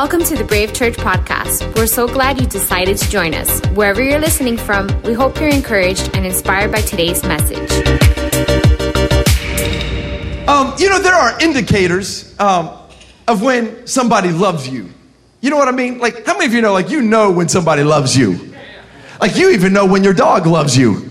Welcome 0.00 0.22
to 0.26 0.36
the 0.36 0.44
Brave 0.44 0.72
Church 0.72 0.94
podcast. 0.94 1.74
We're 1.74 1.88
so 1.88 2.06
glad 2.06 2.40
you 2.40 2.46
decided 2.46 2.98
to 2.98 3.10
join 3.10 3.34
us. 3.34 3.60
Wherever 3.70 4.00
you're 4.00 4.20
listening 4.20 4.56
from, 4.56 4.86
we 5.02 5.12
hope 5.12 5.40
you're 5.40 5.48
encouraged 5.48 6.14
and 6.14 6.24
inspired 6.24 6.70
by 6.70 6.82
today's 6.82 7.24
message. 7.24 7.68
Um, 10.46 10.72
you 10.78 10.88
know, 10.88 11.00
there 11.00 11.16
are 11.16 11.40
indicators 11.40 12.32
um, 12.38 12.78
of 13.26 13.42
when 13.42 13.88
somebody 13.88 14.30
loves 14.30 14.68
you. 14.68 14.88
You 15.40 15.50
know 15.50 15.56
what 15.56 15.66
I 15.66 15.72
mean? 15.72 15.98
Like, 15.98 16.24
how 16.24 16.34
many 16.34 16.46
of 16.46 16.54
you 16.54 16.62
know, 16.62 16.72
like, 16.72 16.90
you 16.90 17.02
know 17.02 17.32
when 17.32 17.48
somebody 17.48 17.82
loves 17.82 18.16
you? 18.16 18.54
Like, 19.20 19.34
you 19.34 19.50
even 19.50 19.72
know 19.72 19.84
when 19.84 20.04
your 20.04 20.14
dog 20.14 20.46
loves 20.46 20.76
you 20.76 21.10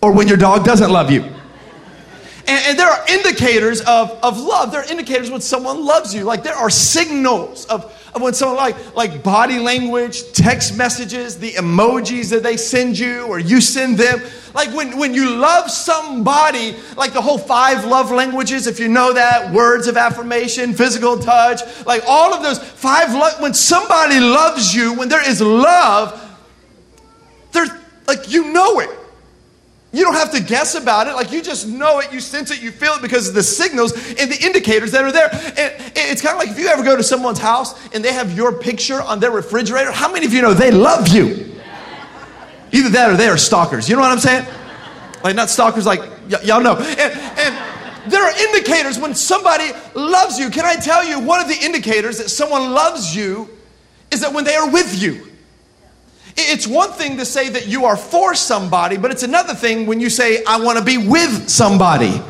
or 0.00 0.12
when 0.12 0.28
your 0.28 0.38
dog 0.38 0.64
doesn't 0.64 0.90
love 0.90 1.10
you. 1.10 1.30
And, 2.48 2.64
and, 2.66 2.78
there 2.78 2.88
are 2.88 3.04
indicators 3.08 3.80
of, 3.80 4.10
of 4.22 4.38
love. 4.38 4.70
There 4.70 4.80
are 4.80 4.90
indicators 4.90 5.30
when 5.30 5.40
someone 5.40 5.84
loves 5.84 6.14
you. 6.14 6.22
Like 6.22 6.44
there 6.44 6.54
are 6.54 6.70
signals 6.70 7.66
of, 7.66 7.84
of 8.14 8.22
when 8.22 8.34
someone 8.34 8.56
like 8.56 8.94
like 8.94 9.24
body 9.24 9.58
language, 9.58 10.32
text 10.32 10.76
messages, 10.76 11.38
the 11.38 11.52
emojis 11.52 12.30
that 12.30 12.44
they 12.44 12.56
send 12.56 12.98
you 12.98 13.26
or 13.26 13.40
you 13.40 13.60
send 13.60 13.98
them. 13.98 14.20
Like 14.54 14.72
when, 14.72 14.96
when 14.96 15.12
you 15.12 15.36
love 15.36 15.70
somebody, 15.70 16.76
like 16.96 17.12
the 17.12 17.20
whole 17.20 17.36
five 17.36 17.84
love 17.84 18.12
languages, 18.12 18.68
if 18.68 18.78
you 18.78 18.88
know 18.88 19.12
that, 19.12 19.52
words 19.52 19.88
of 19.88 19.96
affirmation, 19.96 20.72
physical 20.72 21.18
touch, 21.18 21.60
like 21.84 22.04
all 22.06 22.32
of 22.32 22.44
those 22.44 22.58
five 22.58 23.12
lo- 23.12 23.40
when 23.40 23.54
somebody 23.54 24.20
loves 24.20 24.72
you, 24.72 24.94
when 24.94 25.08
there 25.08 25.28
is 25.28 25.40
love, 25.40 26.22
there's 27.50 27.70
like 28.06 28.30
you 28.30 28.52
know 28.52 28.78
it. 28.78 28.90
You 29.92 30.04
don't 30.04 30.14
have 30.14 30.32
to 30.32 30.42
guess 30.42 30.74
about 30.74 31.06
it. 31.06 31.14
Like 31.14 31.32
you 31.32 31.42
just 31.42 31.66
know 31.66 32.00
it, 32.00 32.12
you 32.12 32.20
sense 32.20 32.50
it, 32.50 32.62
you 32.62 32.70
feel 32.70 32.94
it 32.94 33.02
because 33.02 33.28
of 33.28 33.34
the 33.34 33.42
signals 33.42 33.92
and 33.92 34.30
the 34.30 34.38
indicators 34.44 34.92
that 34.92 35.04
are 35.04 35.12
there. 35.12 35.30
And 35.32 35.74
it's 35.94 36.20
kind 36.20 36.34
of 36.34 36.38
like 36.38 36.50
if 36.50 36.58
you 36.58 36.66
ever 36.66 36.82
go 36.82 36.96
to 36.96 37.02
someone's 37.02 37.38
house 37.38 37.74
and 37.94 38.04
they 38.04 38.12
have 38.12 38.36
your 38.36 38.52
picture 38.52 39.00
on 39.00 39.20
their 39.20 39.30
refrigerator, 39.30 39.92
how 39.92 40.12
many 40.12 40.26
of 40.26 40.32
you 40.32 40.42
know 40.42 40.52
they 40.52 40.70
love 40.70 41.08
you? 41.08 41.54
Either 42.72 42.88
that 42.90 43.10
or 43.10 43.16
they 43.16 43.28
are 43.28 43.38
stalkers. 43.38 43.88
You 43.88 43.96
know 43.96 44.02
what 44.02 44.10
I'm 44.10 44.18
saying? 44.18 44.46
Like 45.22 45.36
not 45.36 45.48
stalkers, 45.48 45.86
like 45.86 46.00
y- 46.00 46.40
y'all 46.42 46.60
know. 46.60 46.76
And, 46.76 47.00
and 47.00 48.12
there 48.12 48.22
are 48.22 48.36
indicators 48.38 48.98
when 48.98 49.14
somebody 49.14 49.70
loves 49.94 50.38
you. 50.38 50.50
Can 50.50 50.64
I 50.64 50.74
tell 50.74 51.04
you, 51.04 51.20
one 51.20 51.40
of 51.40 51.48
the 51.48 51.56
indicators 51.60 52.18
that 52.18 52.28
someone 52.28 52.72
loves 52.72 53.16
you 53.16 53.48
is 54.10 54.20
that 54.20 54.32
when 54.32 54.44
they 54.44 54.54
are 54.56 54.70
with 54.70 55.00
you. 55.00 55.26
It's 56.36 56.66
one 56.66 56.92
thing 56.92 57.16
to 57.16 57.24
say 57.24 57.48
that 57.48 57.66
you 57.66 57.86
are 57.86 57.96
for 57.96 58.34
somebody, 58.34 58.98
but 58.98 59.10
it's 59.10 59.22
another 59.22 59.54
thing 59.54 59.86
when 59.86 60.00
you 60.00 60.10
say, 60.10 60.44
I 60.44 60.60
want 60.60 60.78
to 60.78 60.84
be 60.84 60.98
with 60.98 61.48
somebody. 61.48 62.20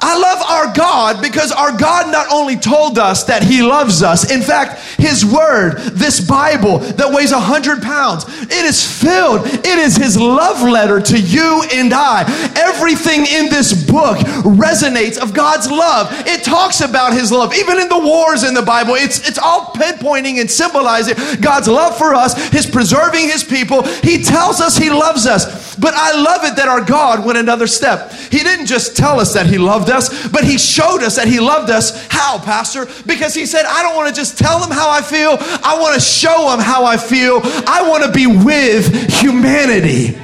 I 0.00 0.16
love 0.16 0.42
our 0.48 0.74
God 0.74 1.20
because 1.20 1.50
our 1.50 1.76
God 1.76 2.12
not 2.12 2.28
only 2.32 2.56
told 2.56 2.98
us 2.98 3.24
that 3.24 3.42
He 3.42 3.62
loves 3.62 4.02
us, 4.02 4.30
in 4.30 4.42
fact, 4.42 4.80
His 4.96 5.26
Word, 5.26 5.78
this 5.92 6.20
Bible 6.20 6.78
that 6.78 7.12
weighs 7.12 7.32
a 7.32 7.40
hundred 7.40 7.82
pounds, 7.82 8.24
it 8.42 8.64
is 8.64 8.86
filled. 8.86 9.46
It 9.46 9.66
is 9.66 9.96
His 9.96 10.16
love 10.16 10.62
letter 10.62 11.00
to 11.00 11.18
you 11.18 11.64
and 11.72 11.92
I. 11.92 12.22
Everything 12.56 13.26
in 13.26 13.50
this 13.50 13.86
book 13.86 14.18
resonates 14.46 15.18
of 15.18 15.34
God's 15.34 15.68
love. 15.68 16.08
It 16.28 16.44
talks 16.44 16.80
about 16.80 17.12
His 17.12 17.32
love. 17.32 17.52
Even 17.54 17.80
in 17.80 17.88
the 17.88 17.98
wars 17.98 18.44
in 18.44 18.54
the 18.54 18.62
Bible, 18.62 18.94
it's, 18.94 19.28
it's 19.28 19.38
all 19.38 19.72
pinpointing 19.74 20.40
and 20.40 20.48
symbolizing 20.48 21.16
God's 21.40 21.66
love 21.66 21.98
for 21.98 22.14
us, 22.14 22.36
His 22.50 22.66
preserving 22.66 23.24
His 23.24 23.42
people. 23.42 23.82
He 23.82 24.22
tells 24.22 24.60
us 24.60 24.76
He 24.76 24.90
loves 24.90 25.26
us. 25.26 25.67
But 25.80 25.94
I 25.94 26.20
love 26.20 26.44
it 26.44 26.56
that 26.56 26.68
our 26.68 26.84
God 26.84 27.24
went 27.24 27.38
another 27.38 27.66
step. 27.66 28.12
He 28.12 28.38
didn't 28.38 28.66
just 28.66 28.96
tell 28.96 29.20
us 29.20 29.34
that 29.34 29.46
He 29.46 29.58
loved 29.58 29.90
us, 29.90 30.28
but 30.28 30.44
He 30.44 30.58
showed 30.58 31.02
us 31.02 31.16
that 31.16 31.28
He 31.28 31.40
loved 31.40 31.70
us. 31.70 32.06
How, 32.10 32.38
Pastor? 32.38 32.86
Because 33.06 33.34
He 33.34 33.46
said, 33.46 33.64
I 33.64 33.82
don't 33.82 33.94
want 33.94 34.08
to 34.08 34.14
just 34.14 34.38
tell 34.38 34.58
them 34.58 34.70
how 34.70 34.90
I 34.90 35.02
feel, 35.02 35.36
I 35.40 35.78
want 35.80 35.94
to 35.94 36.00
show 36.00 36.50
them 36.50 36.60
how 36.60 36.84
I 36.84 36.96
feel. 36.96 37.40
I 37.44 37.88
want 37.88 38.04
to 38.04 38.12
be 38.12 38.26
with 38.26 39.10
humanity. 39.20 40.18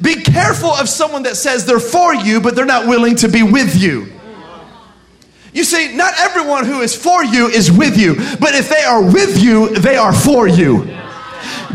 Be 0.00 0.22
careful 0.22 0.70
of 0.70 0.88
someone 0.88 1.22
that 1.24 1.36
says 1.36 1.64
they're 1.64 1.80
for 1.80 2.14
you, 2.14 2.40
but 2.40 2.54
they're 2.54 2.64
not 2.64 2.86
willing 2.86 3.16
to 3.16 3.28
be 3.28 3.42
with 3.42 3.80
you. 3.80 4.12
You 5.52 5.64
see, 5.64 5.96
not 5.96 6.12
everyone 6.18 6.66
who 6.66 6.82
is 6.82 6.94
for 6.94 7.24
you 7.24 7.48
is 7.48 7.72
with 7.72 7.96
you, 7.96 8.14
but 8.38 8.54
if 8.54 8.68
they 8.68 8.82
are 8.82 9.02
with 9.02 9.42
you, 9.42 9.70
they 9.76 9.96
are 9.96 10.12
for 10.12 10.46
you. 10.46 10.84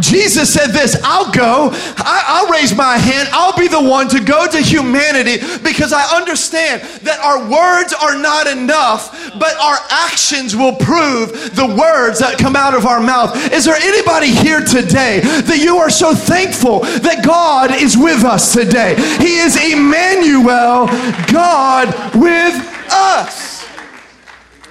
Jesus 0.01 0.53
said 0.53 0.67
this 0.67 1.00
I'll 1.03 1.31
go, 1.31 1.69
I, 1.97 2.44
will 2.44 2.51
raise 2.51 2.75
my 2.75 2.97
hand, 2.97 3.29
I'll 3.31 3.57
be 3.57 3.67
the 3.67 3.81
one 3.81 4.09
to 4.09 4.19
go 4.19 4.47
to 4.47 4.62
humanity 4.62 5.38
because 5.63 5.94
I 5.94 6.03
understand 6.16 6.81
that 7.03 7.19
our 7.19 7.39
words 7.50 7.94
are 7.94 8.17
not 8.17 8.47
enough, 8.47 9.11
but 9.40 9.56
our 9.57 9.78
actions 9.90 10.56
will 10.56 10.75
prove 10.75 11.56
the 11.56 11.67
words 11.67 12.19
that 12.19 12.38
come 12.38 12.56
out 12.56 12.73
of 12.73 12.85
our 12.85 13.00
mouth. 13.00 13.35
Is 13.53 13.66
there 13.66 13.75
anybody 13.75 14.31
here 14.31 14.61
today 14.61 15.22
that 15.22 15.59
you 15.61 15.78
are 15.78 15.90
so 15.90 16.13
thankful 16.13 16.79
that 16.79 17.23
God 17.25 17.72
is 17.72 17.97
with 17.97 18.23
us 18.23 18.53
today? 18.53 18.95
He 19.19 19.38
is 19.38 19.56
Emmanuel, 19.56 20.88
God 21.31 21.88
with 22.16 22.56
us. 22.91 23.66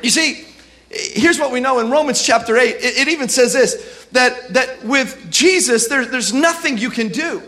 You 0.02 0.10
see, 0.10 0.46
here's 0.90 1.38
what 1.38 1.52
we 1.52 1.60
know 1.60 1.78
in 1.78 1.90
Romans 1.90 2.22
chapter 2.22 2.56
8. 2.56 2.76
It, 2.76 2.98
it 2.98 3.08
even 3.08 3.28
says 3.28 3.52
this 3.52 3.89
that, 4.12 4.54
that 4.54 4.84
with 4.84 5.30
Jesus, 5.30 5.88
there, 5.88 6.04
there's 6.04 6.32
nothing 6.32 6.78
you 6.78 6.90
can 6.90 7.08
do 7.08 7.42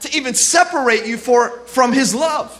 to 0.00 0.16
even 0.16 0.34
separate 0.34 1.06
you 1.06 1.16
for, 1.16 1.58
from 1.60 1.92
his 1.92 2.14
love. 2.14 2.58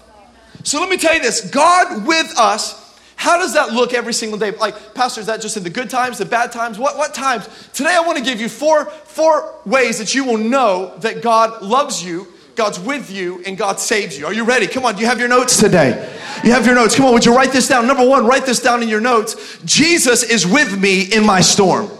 So 0.65 0.81
let 0.81 0.89
me 0.89 0.97
tell 0.97 1.15
you 1.15 1.21
this 1.21 1.51
God 1.51 2.07
with 2.07 2.33
us, 2.39 2.81
how 3.17 3.39
does 3.39 3.55
that 3.55 3.73
look 3.73 3.95
every 3.95 4.13
single 4.13 4.39
day? 4.39 4.51
Like, 4.51 4.95
Pastor, 4.95 5.21
is 5.21 5.27
that 5.27 5.41
just 5.41 5.57
in 5.57 5.63
the 5.63 5.71
good 5.71 5.89
times, 5.89 6.19
the 6.19 6.25
bad 6.25 6.51
times? 6.51 6.79
What, 6.79 6.97
what 6.97 7.15
times? 7.15 7.49
Today, 7.73 7.95
I 7.95 8.01
want 8.01 8.19
to 8.19 8.25
give 8.25 8.41
you 8.41 8.49
four, 8.49 8.87
four 8.87 9.55
ways 9.65 9.99
that 9.99 10.15
you 10.15 10.25
will 10.25 10.39
know 10.39 10.97
that 10.99 11.23
God 11.23 11.63
loves 11.63 12.05
you, 12.05 12.27
God's 12.57 12.81
with 12.81 13.11
you, 13.11 13.43
and 13.47 13.57
God 13.57 13.79
saves 13.79 14.19
you. 14.19 14.27
Are 14.27 14.33
you 14.33 14.45
ready? 14.45 14.67
Come 14.67 14.85
on, 14.85 14.97
do 14.97 15.03
you 15.03 15.07
have 15.07 15.21
your 15.21 15.29
notes 15.29 15.57
today? 15.57 16.13
You 16.45 16.51
have 16.51 16.67
your 16.67 16.75
notes. 16.75 16.97
Come 16.97 17.07
on, 17.07 17.13
would 17.13 17.25
you 17.25 17.35
write 17.35 17.53
this 17.53 17.69
down? 17.69 17.87
Number 17.87 18.07
one, 18.07 18.27
write 18.27 18.45
this 18.45 18.61
down 18.61 18.83
in 18.83 18.89
your 18.89 19.01
notes. 19.01 19.59
Jesus 19.65 20.25
is 20.25 20.45
with 20.45 20.81
me 20.81 21.03
in 21.03 21.25
my 21.25 21.41
storm. 21.41 21.91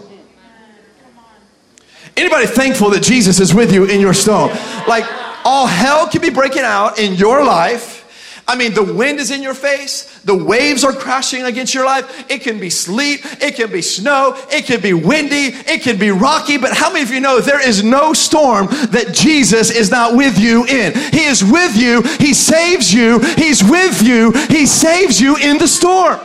Anybody 2.15 2.45
thankful 2.45 2.89
that 2.91 3.03
Jesus 3.03 3.39
is 3.39 3.53
with 3.53 3.73
you 3.73 3.85
in 3.85 3.99
your 3.99 4.13
storm? 4.13 4.49
Like 4.87 5.05
all 5.43 5.67
hell 5.67 6.07
can 6.07 6.21
be 6.21 6.29
breaking 6.29 6.63
out 6.63 6.99
in 6.99 7.13
your 7.13 7.43
life. 7.43 8.01
I 8.47 8.57
mean, 8.57 8.73
the 8.73 8.83
wind 8.83 9.19
is 9.19 9.31
in 9.31 9.41
your 9.41 9.53
face. 9.53 10.19
The 10.25 10.35
waves 10.35 10.83
are 10.83 10.91
crashing 10.91 11.43
against 11.43 11.73
your 11.73 11.85
life. 11.85 12.29
It 12.29 12.41
can 12.41 12.59
be 12.59 12.69
sleet. 12.69 13.21
It 13.41 13.55
can 13.55 13.71
be 13.71 13.81
snow. 13.81 14.33
It 14.51 14.65
can 14.65 14.81
be 14.81 14.93
windy. 14.93 15.55
It 15.65 15.81
can 15.81 15.97
be 15.97 16.11
rocky. 16.11 16.57
But 16.57 16.73
how 16.73 16.91
many 16.91 17.03
of 17.03 17.11
you 17.11 17.21
know 17.21 17.39
there 17.39 17.65
is 17.65 17.83
no 17.83 18.13
storm 18.13 18.67
that 18.67 19.13
Jesus 19.13 19.71
is 19.71 19.89
not 19.91 20.15
with 20.15 20.37
you 20.37 20.65
in? 20.65 20.93
He 21.11 21.23
is 21.23 21.43
with 21.43 21.77
you. 21.77 22.01
He 22.19 22.33
saves 22.33 22.93
you. 22.93 23.19
He's 23.37 23.63
with 23.63 24.01
you. 24.01 24.31
He 24.49 24.65
saves 24.65 25.21
you 25.21 25.37
in 25.37 25.57
the 25.57 25.67
storm. 25.67 26.19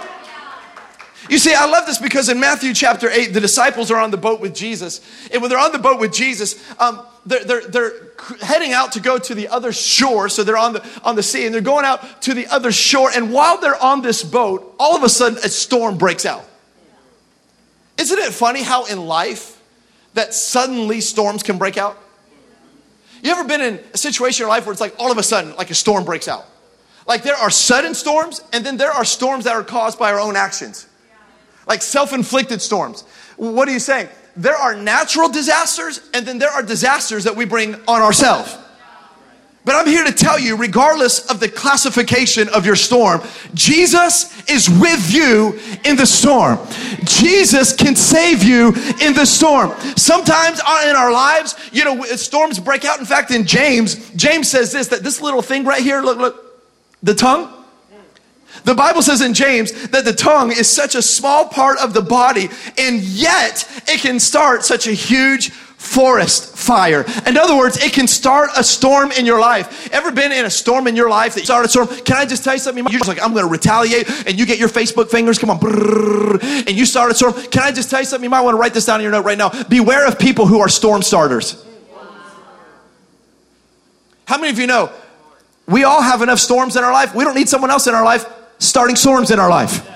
You 1.29 1.37
see, 1.37 1.55
I 1.55 1.67
love 1.67 1.87
this 1.87 1.99
because 1.99 2.31
in 2.31 2.41
Matthew 2.41 2.73
chapter 2.73 3.11
8, 3.11 3.35
the 3.35 3.41
disciples 3.41 3.91
are 3.91 3.99
on 3.99 4.11
the 4.11 4.17
boat 4.17 4.41
with 4.41 4.55
Jesus. 4.55 5.01
And 5.31 5.43
when 5.43 5.51
they're 5.51 5.59
on 5.59 5.73
the 5.73 5.79
boat 5.79 6.01
with 6.01 6.13
Jesus, 6.13 6.63
um, 6.81 7.05
they're, 7.27 7.45
they're, 7.45 7.69
they're 7.69 7.93
heading 8.41 8.73
out 8.73 8.93
to 8.93 9.01
go 9.01 9.19
to 9.19 9.35
the 9.35 9.49
other 9.49 9.71
shore. 9.71 10.31
So 10.31 10.43
they're 10.43 10.57
on 10.57 10.73
the, 10.73 11.01
on 11.05 11.17
the 11.17 11.23
sea 11.23 11.45
and 11.45 11.55
they're 11.55 11.61
going 11.61 11.85
out 11.85 12.23
to 12.23 12.33
the 12.33 12.47
other 12.47 12.73
shore. 12.73 13.11
And 13.15 13.31
while 13.31 13.61
they're 13.61 13.81
on 13.81 14.01
this 14.01 14.25
boat, 14.25 14.75
all 14.79 14.97
of 14.97 15.03
a 15.03 15.09
sudden 15.11 15.39
a 15.39 15.51
storm 15.51 15.99
breaks 15.99 16.25
out. 16.25 16.45
Isn't 17.99 18.19
it 18.19 18.33
funny 18.33 18.63
how 18.63 18.87
in 18.87 19.07
life 19.07 19.61
that 20.15 20.33
suddenly 20.33 21.03
storms 21.03 21.43
can 21.43 21.59
break 21.59 21.77
out? 21.77 21.99
You 23.23 23.33
ever 23.33 23.45
been 23.45 23.61
in 23.61 23.81
a 23.93 23.99
situation 23.99 24.45
in 24.45 24.47
your 24.47 24.57
life 24.57 24.65
where 24.65 24.73
it's 24.73 24.81
like 24.81 24.95
all 24.99 25.13
of 25.13 25.19
a 25.19 25.23
sudden, 25.23 25.55
like 25.57 25.71
a 25.71 25.75
storm 25.75 26.05
breaks 26.05 26.29
out? 26.29 26.47
Like 27.07 27.23
there 27.23 27.35
are 27.35 27.51
sudden 27.51 27.95
storms, 27.95 28.41
and 28.53 28.65
then 28.65 28.77
there 28.77 28.93
are 28.93 29.05
storms 29.05 29.45
that 29.45 29.55
are 29.55 29.65
caused 29.65 29.99
by 29.99 30.13
our 30.13 30.21
own 30.21 30.37
actions 30.37 30.88
like 31.69 31.83
self 31.83 32.13
inflicted 32.13 32.61
storms. 32.61 33.03
What 33.37 33.69
are 33.69 33.73
you 33.73 33.79
saying? 33.79 34.09
There 34.37 34.57
are 34.57 34.75
natural 34.75 35.29
disasters, 35.29 36.01
and 36.15 36.27
then 36.27 36.39
there 36.39 36.51
are 36.51 36.63
disasters 36.63 37.25
that 37.25 37.37
we 37.37 37.45
bring 37.45 37.75
on 37.87 38.03
ourselves. 38.03 38.57
But 39.65 39.75
I'm 39.75 39.87
here 39.87 40.05
to 40.05 40.13
tell 40.13 40.39
you, 40.39 40.57
regardless 40.57 41.31
of 41.31 41.41
the 41.41 41.49
classification 41.49 42.49
of 42.55 42.65
your 42.65 42.77
storm, 42.77 43.21
Jesus 43.53 44.49
is 44.49 44.71
with 44.71 45.13
you 45.13 45.61
in 45.85 45.95
the 45.97 46.07
storm. 46.07 46.59
Jesus 47.05 47.77
can 47.77 47.95
save 47.95 48.43
you 48.43 48.69
in 49.03 49.13
the 49.13 49.27
storm. 49.27 49.79
Sometimes 49.95 50.61
in 50.61 50.97
our 50.97 51.13
lives, 51.13 51.55
you 51.71 51.85
know, 51.85 52.03
storms 52.05 52.59
break 52.59 52.87
out. 52.87 52.99
In 52.99 53.05
fact, 53.05 53.31
in 53.31 53.45
James, 53.45 54.11
James 54.13 54.49
says 54.51 54.73
this 54.73 54.89
that 54.89 55.03
this 55.03 55.21
little 55.21 55.43
thing 55.43 55.67
right 55.67 55.83
here, 55.83 56.01
look, 56.01 56.17
look, 56.17 56.63
the 57.03 57.15
tongue, 57.15 57.53
the 58.69 58.75
Bible 58.75 59.01
says 59.01 59.23
in 59.23 59.33
James 59.33 59.89
that 59.89 60.05
the 60.05 60.13
tongue 60.13 60.53
is 60.53 60.71
such 60.71 60.95
a 60.95 61.01
small 61.01 61.49
part 61.49 61.79
of 61.79 61.95
the 61.95 62.03
body, 62.03 62.51
and 62.77 63.01
yet 63.01 63.67
it 63.89 64.01
can 64.03 64.21
start 64.21 64.63
such 64.63 64.87
a 64.87 64.93
huge 64.93 65.51
forest 65.51 66.55
fire. 66.55 67.07
In 67.27 67.39
other 67.39 67.57
words, 67.57 67.83
it 67.83 67.95
can 67.95 68.07
start 68.07 68.51
a 68.59 68.63
storm 68.63 69.11
in 69.13 69.25
your 69.25 69.41
life. 69.41 69.91
Ever 69.91 70.13
been 70.13 70.33
in 70.33 70.45
a 70.45 70.51
storm 70.51 70.87
in 70.87 70.97
your 70.97 71.09
life 71.09 71.35
that 71.37 71.45
started 71.45 71.69
a 71.69 71.71
storm? 71.71 71.87
Can 72.05 72.19
I 72.19 72.27
just 72.27 72.45
tell 72.45 72.53
you 72.53 72.59
something? 72.59 72.85
You're 72.85 72.99
just 72.99 73.09
like, 73.09 73.23
I'm 73.23 73.33
going 73.33 73.47
to 73.47 73.51
retaliate, 73.51 74.07
and 74.27 74.39
you 74.39 74.45
get 74.45 74.59
your 74.59 74.69
Facebook 74.69 75.11
fingers, 75.11 75.39
come 75.39 75.49
on, 75.49 75.59
brrr, 75.59 76.67
and 76.67 76.73
you 76.77 76.85
start 76.85 77.11
a 77.11 77.15
storm. 77.15 77.33
Can 77.33 77.63
I 77.63 77.73
just 77.73 77.89
tell 77.89 78.01
you 78.01 78.07
something? 78.07 78.25
You 78.25 78.31
might 78.31 78.43
want 78.43 78.55
to 78.55 78.61
write 78.61 78.75
this 78.75 78.85
down 78.85 79.01
in 79.01 79.05
your 79.05 79.13
note 79.13 79.25
right 79.25 79.39
now. 79.39 79.49
Beware 79.65 80.07
of 80.07 80.19
people 80.19 80.47
who 80.47 80.61
are 80.61 80.69
storm 80.69 81.01
starters. 81.01 81.65
How 84.27 84.37
many 84.37 84.51
of 84.51 84.59
you 84.59 84.67
know 84.67 84.93
we 85.67 85.85
all 85.85 86.03
have 86.03 86.21
enough 86.21 86.39
storms 86.39 86.77
in 86.77 86.85
our 86.85 86.93
life? 86.93 87.15
We 87.15 87.25
don't 87.25 87.35
need 87.35 87.49
someone 87.49 87.71
else 87.71 87.87
in 87.87 87.95
our 87.95 88.05
life 88.05 88.27
starting 88.59 88.97
storms 88.97 89.31
in 89.31 89.39
our 89.39 89.51
life. 89.51 89.89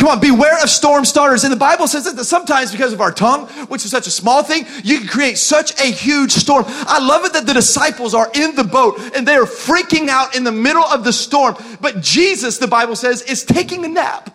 Come 0.00 0.08
on, 0.08 0.18
beware 0.18 0.56
of 0.62 0.70
storm 0.70 1.04
starters. 1.04 1.44
And 1.44 1.52
the 1.52 1.58
Bible 1.58 1.86
says 1.86 2.10
that 2.10 2.24
sometimes 2.24 2.72
because 2.72 2.94
of 2.94 3.02
our 3.02 3.12
tongue, 3.12 3.48
which 3.68 3.84
is 3.84 3.90
such 3.90 4.06
a 4.06 4.10
small 4.10 4.42
thing, 4.42 4.64
you 4.82 5.00
can 5.00 5.06
create 5.06 5.36
such 5.36 5.78
a 5.78 5.84
huge 5.84 6.32
storm. 6.32 6.64
I 6.66 7.06
love 7.06 7.26
it 7.26 7.34
that 7.34 7.44
the 7.44 7.52
disciples 7.52 8.14
are 8.14 8.30
in 8.34 8.54
the 8.54 8.64
boat 8.64 8.98
and 9.14 9.28
they 9.28 9.34
are 9.34 9.44
freaking 9.44 10.08
out 10.08 10.34
in 10.34 10.42
the 10.42 10.52
middle 10.52 10.82
of 10.82 11.04
the 11.04 11.12
storm. 11.12 11.54
But 11.82 12.00
Jesus, 12.00 12.56
the 12.56 12.66
Bible 12.66 12.96
says, 12.96 13.20
is 13.20 13.44
taking 13.44 13.84
a 13.84 13.88
nap. 13.88 14.34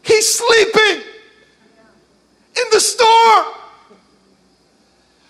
He's 0.00 0.26
sleeping 0.26 1.02
in 2.56 2.64
the 2.72 2.80
storm. 2.80 3.46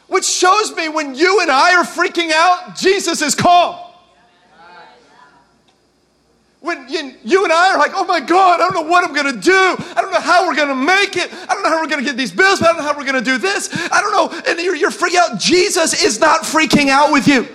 Which 0.06 0.24
shows 0.24 0.76
me 0.76 0.88
when 0.88 1.16
you 1.16 1.40
and 1.40 1.50
I 1.50 1.74
are 1.74 1.84
freaking 1.84 2.30
out, 2.30 2.76
Jesus 2.76 3.22
is 3.22 3.34
calm. 3.34 3.89
When 6.60 6.88
you, 6.90 7.44
and 7.44 7.52
I 7.52 7.72
are 7.72 7.78
like, 7.78 7.92
oh 7.94 8.04
my 8.04 8.20
God, 8.20 8.60
I 8.60 8.68
don't 8.68 8.74
know 8.74 8.90
what 8.90 9.02
I'm 9.02 9.14
gonna 9.14 9.40
do. 9.40 9.50
I 9.52 10.02
don't 10.02 10.12
know 10.12 10.20
how 10.20 10.46
we're 10.46 10.56
gonna 10.56 10.74
make 10.74 11.16
it. 11.16 11.32
I 11.32 11.54
don't 11.54 11.62
know 11.62 11.70
how 11.70 11.80
we're 11.80 11.88
gonna 11.88 12.02
get 12.02 12.18
these 12.18 12.32
bills. 12.32 12.60
I 12.60 12.66
don't 12.66 12.76
know 12.76 12.82
how 12.82 12.94
we're 12.96 13.06
gonna 13.06 13.22
do 13.22 13.38
this. 13.38 13.70
I 13.90 14.02
don't 14.02 14.12
know. 14.12 14.42
And 14.46 14.60
you're, 14.60 14.76
you're 14.76 14.90
freaking 14.90 15.16
out. 15.16 15.40
Jesus 15.40 16.04
is 16.04 16.20
not 16.20 16.42
freaking 16.42 16.88
out 16.88 17.12
with 17.12 17.26
you. 17.26 17.48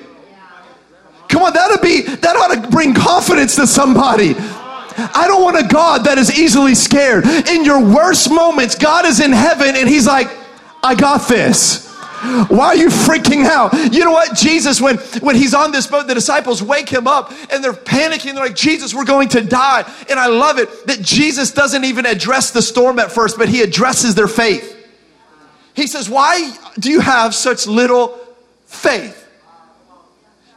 Come 1.29 1.43
on, 1.43 1.53
that'll 1.53 1.83
be, 1.83 2.01
that 2.01 2.35
ought 2.35 2.53
to 2.55 2.67
bring 2.69 2.93
confidence 2.95 3.55
to 3.57 3.67
somebody. 3.67 4.35
I 4.97 5.25
don't 5.27 5.43
want 5.43 5.57
a 5.57 5.67
God 5.67 6.05
that 6.05 6.17
is 6.17 6.39
easily 6.39 6.73
scared. 6.73 7.25
In 7.25 7.63
your 7.63 7.83
worst 7.83 8.31
moments, 8.31 8.75
God 8.75 9.05
is 9.05 9.19
in 9.19 9.31
heaven 9.31 9.75
and 9.75 9.87
He's 9.87 10.07
like, 10.07 10.29
I 10.81 10.95
got 10.95 11.27
this. 11.27 11.94
Why 12.47 12.67
are 12.67 12.75
you 12.75 12.87
freaking 12.87 13.45
out? 13.45 13.73
You 13.93 14.05
know 14.05 14.11
what? 14.11 14.35
Jesus, 14.35 14.81
when, 14.81 14.97
when 15.21 15.35
he's 15.35 15.53
on 15.53 15.71
this 15.71 15.87
boat, 15.87 16.07
the 16.07 16.13
disciples 16.13 16.63
wake 16.63 16.89
him 16.89 17.07
up 17.07 17.31
and 17.51 17.63
they're 17.63 17.73
panicking. 17.73 18.33
They're 18.33 18.45
like, 18.45 18.55
Jesus, 18.55 18.93
we're 18.93 19.05
going 19.05 19.29
to 19.29 19.41
die. 19.41 19.89
And 20.09 20.19
I 20.19 20.27
love 20.27 20.57
it 20.57 20.87
that 20.87 21.01
Jesus 21.01 21.51
doesn't 21.51 21.83
even 21.83 22.05
address 22.05 22.51
the 22.51 22.61
storm 22.61 22.99
at 22.99 23.11
first, 23.11 23.37
but 23.37 23.49
he 23.49 23.61
addresses 23.61 24.15
their 24.15 24.27
faith. 24.27 24.71
He 25.75 25.87
says, 25.87 26.09
Why 26.09 26.55
do 26.79 26.89
you 26.89 27.01
have 27.01 27.35
such 27.35 27.67
little 27.67 28.17
faith? 28.65 29.21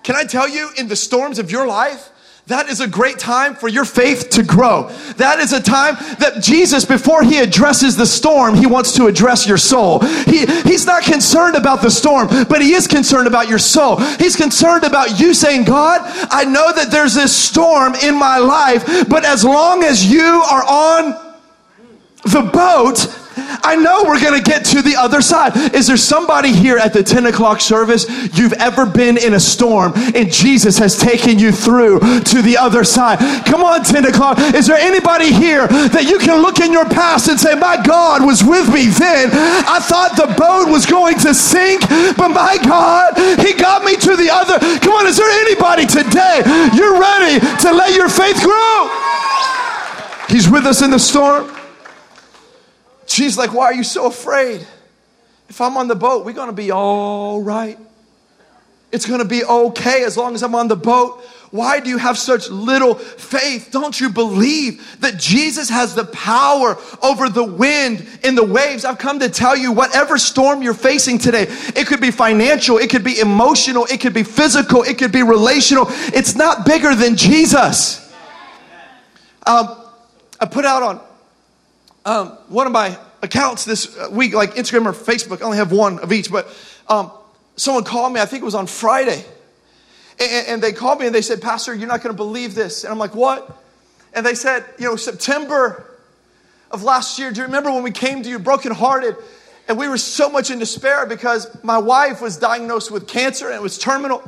Can 0.05 0.17
I 0.17 0.25
tell 0.25 0.49
you, 0.49 0.71
in 0.79 0.89
the 0.89 0.97
storms 0.97 1.39
of 1.39 1.51
your 1.51 1.67
life, 1.67 2.09
that 2.49 2.71
is 2.71 2.81
a 2.81 2.89
great 2.89 3.19
time 3.19 3.55
for 3.55 3.69
your 3.69 3.85
faith 3.85 4.31
to 4.31 4.43
grow. 4.43 4.89
That 5.19 5.39
is 5.39 5.53
a 5.53 5.63
time 5.63 5.97
that 6.19 6.43
Jesus, 6.43 6.87
before 6.87 7.23
he 7.23 7.39
addresses 7.39 7.95
the 7.95 8.07
storm, 8.07 8.55
he 8.55 8.67
wants 8.67 8.93
to 8.95 9.07
address 9.07 9.47
your 9.47 9.59
soul. 9.59 10.01
He, 10.01 10.47
he's 10.63 10.87
not 10.87 11.03
concerned 11.03 11.57
about 11.57 11.83
the 11.83 11.91
storm, 11.91 12.29
but 12.49 12.63
he 12.63 12.73
is 12.73 12.87
concerned 12.87 13.27
about 13.27 13.49
your 13.49 13.59
soul. 13.59 13.97
He's 14.17 14.35
concerned 14.35 14.85
about 14.85 15.21
you 15.21 15.35
saying, 15.35 15.65
God, 15.65 16.01
I 16.31 16.45
know 16.45 16.73
that 16.73 16.91
there's 16.91 17.13
this 17.13 17.37
storm 17.37 17.95
in 17.97 18.19
my 18.19 18.39
life, 18.39 19.07
but 19.11 19.27
as 19.27 19.45
long 19.45 19.85
as 19.85 20.11
you 20.11 20.43
are 20.51 20.65
on 20.65 21.29
the 22.25 22.51
boat, 22.51 23.18
I 23.63 23.77
know 23.77 24.05
we're 24.07 24.21
going 24.21 24.43
to 24.43 24.43
get 24.43 24.65
to 24.67 24.83
the 24.83 24.97
other 24.97 25.21
side. 25.21 25.57
Is 25.75 25.87
there 25.87 25.97
somebody 25.97 26.53
here 26.53 26.79
at 26.79 26.93
the 26.93 27.03
10 27.03 27.27
o'clock 27.27 27.61
service 27.61 28.07
you've 28.37 28.53
ever 28.55 28.87
been 28.87 29.19
in 29.19 29.35
a 29.35 29.41
storm 29.41 29.93
and 30.15 30.33
Jesus 30.33 30.79
has 30.79 30.97
taken 30.97 31.39
you 31.39 31.53
through 31.53 32.01
to 32.01 32.43
the 32.43 32.57
other 32.59 32.85
side? 32.85 33.19
Come 33.47 33.63
on, 33.63 33.85
10 33.85 34.07
o'clock. 34.07 34.39
Is 34.55 34.67
there 34.67 34.77
anybody 34.77 35.33
here 35.33 35.67
that 35.69 36.09
you 36.09 36.19
can 36.19 36.43
look 36.43 36.61
in 36.61 36.73
your 36.73 36.85
past 36.85 37.29
and 37.29 37.39
say, 37.39 37.55
My 37.55 37.81
God 37.83 38.25
was 38.25 38.43
with 38.43 38.73
me 38.73 38.87
then? 38.87 39.31
I 39.33 39.79
thought 39.81 40.17
the 40.17 40.33
boat 40.35 40.71
was 40.71 40.87
going 40.87 41.19
to 41.21 41.35
sink, 41.35 41.83
but 42.17 42.29
my 42.29 42.59
God, 42.65 43.17
He 43.45 43.55
got 43.55 43.85
me 43.85 43.97
to 43.97 44.17
the 44.17 44.31
other. 44.31 44.59
Come 44.81 44.95
on, 44.95 45.07
is 45.07 45.17
there 45.17 45.31
anybody 45.47 45.87
today 45.87 46.43
you're 46.75 46.99
ready 46.99 47.41
to 47.41 47.73
let 47.73 47.95
your 47.95 48.09
faith 48.09 48.41
grow? 48.43 48.89
He's 50.29 50.49
with 50.49 50.67
us 50.67 50.83
in 50.83 50.91
the 50.91 50.99
storm. 50.99 51.51
She's 53.19 53.37
like, 53.37 53.53
Why 53.53 53.65
are 53.65 53.75
you 53.75 53.83
so 53.83 54.07
afraid? 54.07 54.65
If 55.49 55.61
I'm 55.61 55.77
on 55.77 55.89
the 55.89 55.97
boat, 55.97 56.25
we're 56.25 56.35
gonna 56.35 56.53
be 56.53 56.71
all 56.71 57.43
right. 57.43 57.77
It's 58.93 59.07
gonna 59.07 59.25
be 59.25 59.45
okay 59.45 60.05
as 60.05 60.17
long 60.17 60.37
as 60.37 60.45
I'm 60.45 60.55
on 60.55 60.69
the 60.69 60.77
boat. 60.77 61.25
Why 61.51 61.81
do 61.81 61.91
you 61.91 61.99
have 61.99 62.17
such 62.17 62.49
little 62.49 62.95
faith? 62.95 63.71
Don't 63.73 63.99
you 63.99 64.11
believe 64.11 65.01
that 65.01 65.19
Jesus 65.19 65.69
has 65.69 65.97
the 65.97 66.05
power 66.05 66.79
over 67.03 67.29
the 67.29 67.43
wind 67.43 68.07
and 68.23 68.39
the 68.39 68.45
waves? 68.45 68.85
I've 68.85 68.99
come 68.99 69.19
to 69.19 69.29
tell 69.29 69.57
you, 69.57 69.73
whatever 69.73 70.17
storm 70.17 70.63
you're 70.63 70.73
facing 70.73 71.19
today, 71.19 71.47
it 71.75 71.89
could 71.89 72.01
be 72.01 72.13
financial, 72.13 72.79
it 72.79 72.89
could 72.89 73.03
be 73.03 73.19
emotional, 73.19 73.85
it 73.87 74.01
could 74.01 74.15
be 74.15 74.23
physical, 74.23 74.85
it 74.85 74.97
could 74.97 75.11
be 75.11 75.25
relational. 75.25 75.87
It's 76.15 76.37
not 76.37 76.65
bigger 76.65 76.95
than 76.95 77.17
Jesus. 77.17 78.15
Um, 79.45 79.77
I 80.39 80.47
put 80.47 80.65
out 80.65 80.85
on 80.85 81.01
um, 82.05 82.29
one 82.49 82.67
of 82.69 82.73
my 82.73 82.97
accounts 83.23 83.65
this 83.65 83.97
week, 84.11 84.35
like 84.35 84.55
Instagram 84.55 84.87
or 84.87 84.93
Facebook, 84.93 85.43
I 85.43 85.45
only 85.45 85.59
have 85.59 85.73
one 85.73 85.99
of 85.99 86.13
each, 86.13 86.31
but 86.31 86.49
um, 86.89 87.11
someone 87.57 87.85
called 87.85 88.13
me, 88.13 88.21
I 88.21 88.27
think 88.27 88.43
it 88.43 88.45
was 88.45 88.55
on 88.55 88.67
Friday, 88.67 89.25
and, 90.21 90.47
and 90.49 90.63
they 90.63 90.73
called 90.73 91.01
me 91.01 91.07
and 91.07 91.15
they 91.15 91.23
said, 91.23 91.41
Pastor, 91.41 91.75
you're 91.75 91.89
not 91.89 92.03
going 92.03 92.15
to 92.15 92.17
believe 92.17 92.55
this. 92.55 92.85
And 92.85 92.93
I'm 92.93 92.99
like, 92.99 93.15
what? 93.15 93.63
And 94.13 94.25
they 94.25 94.35
said, 94.35 94.65
you 94.79 94.87
know, 94.87 94.97
September 94.97 95.85
of 96.71 96.83
last 96.83 97.19
year, 97.19 97.31
do 97.31 97.41
you 97.41 97.47
remember 97.47 97.71
when 97.71 97.83
we 97.83 97.91
came 97.91 98.23
to 98.23 98.29
you 98.29 98.39
brokenhearted? 98.39 99.17
And 99.69 99.79
we 99.79 99.87
were 99.87 99.99
so 99.99 100.31
much 100.31 100.51
in 100.51 100.59
despair 100.59 101.07
because 101.07 101.47
my 101.63 101.79
wife 101.79 102.21
was 102.21 102.37
diagnosed 102.39 102.91
with 102.91 103.07
cancer 103.07 103.47
and 103.47 103.55
it 103.55 103.63
was 103.63 103.79
terminal. 103.79 104.23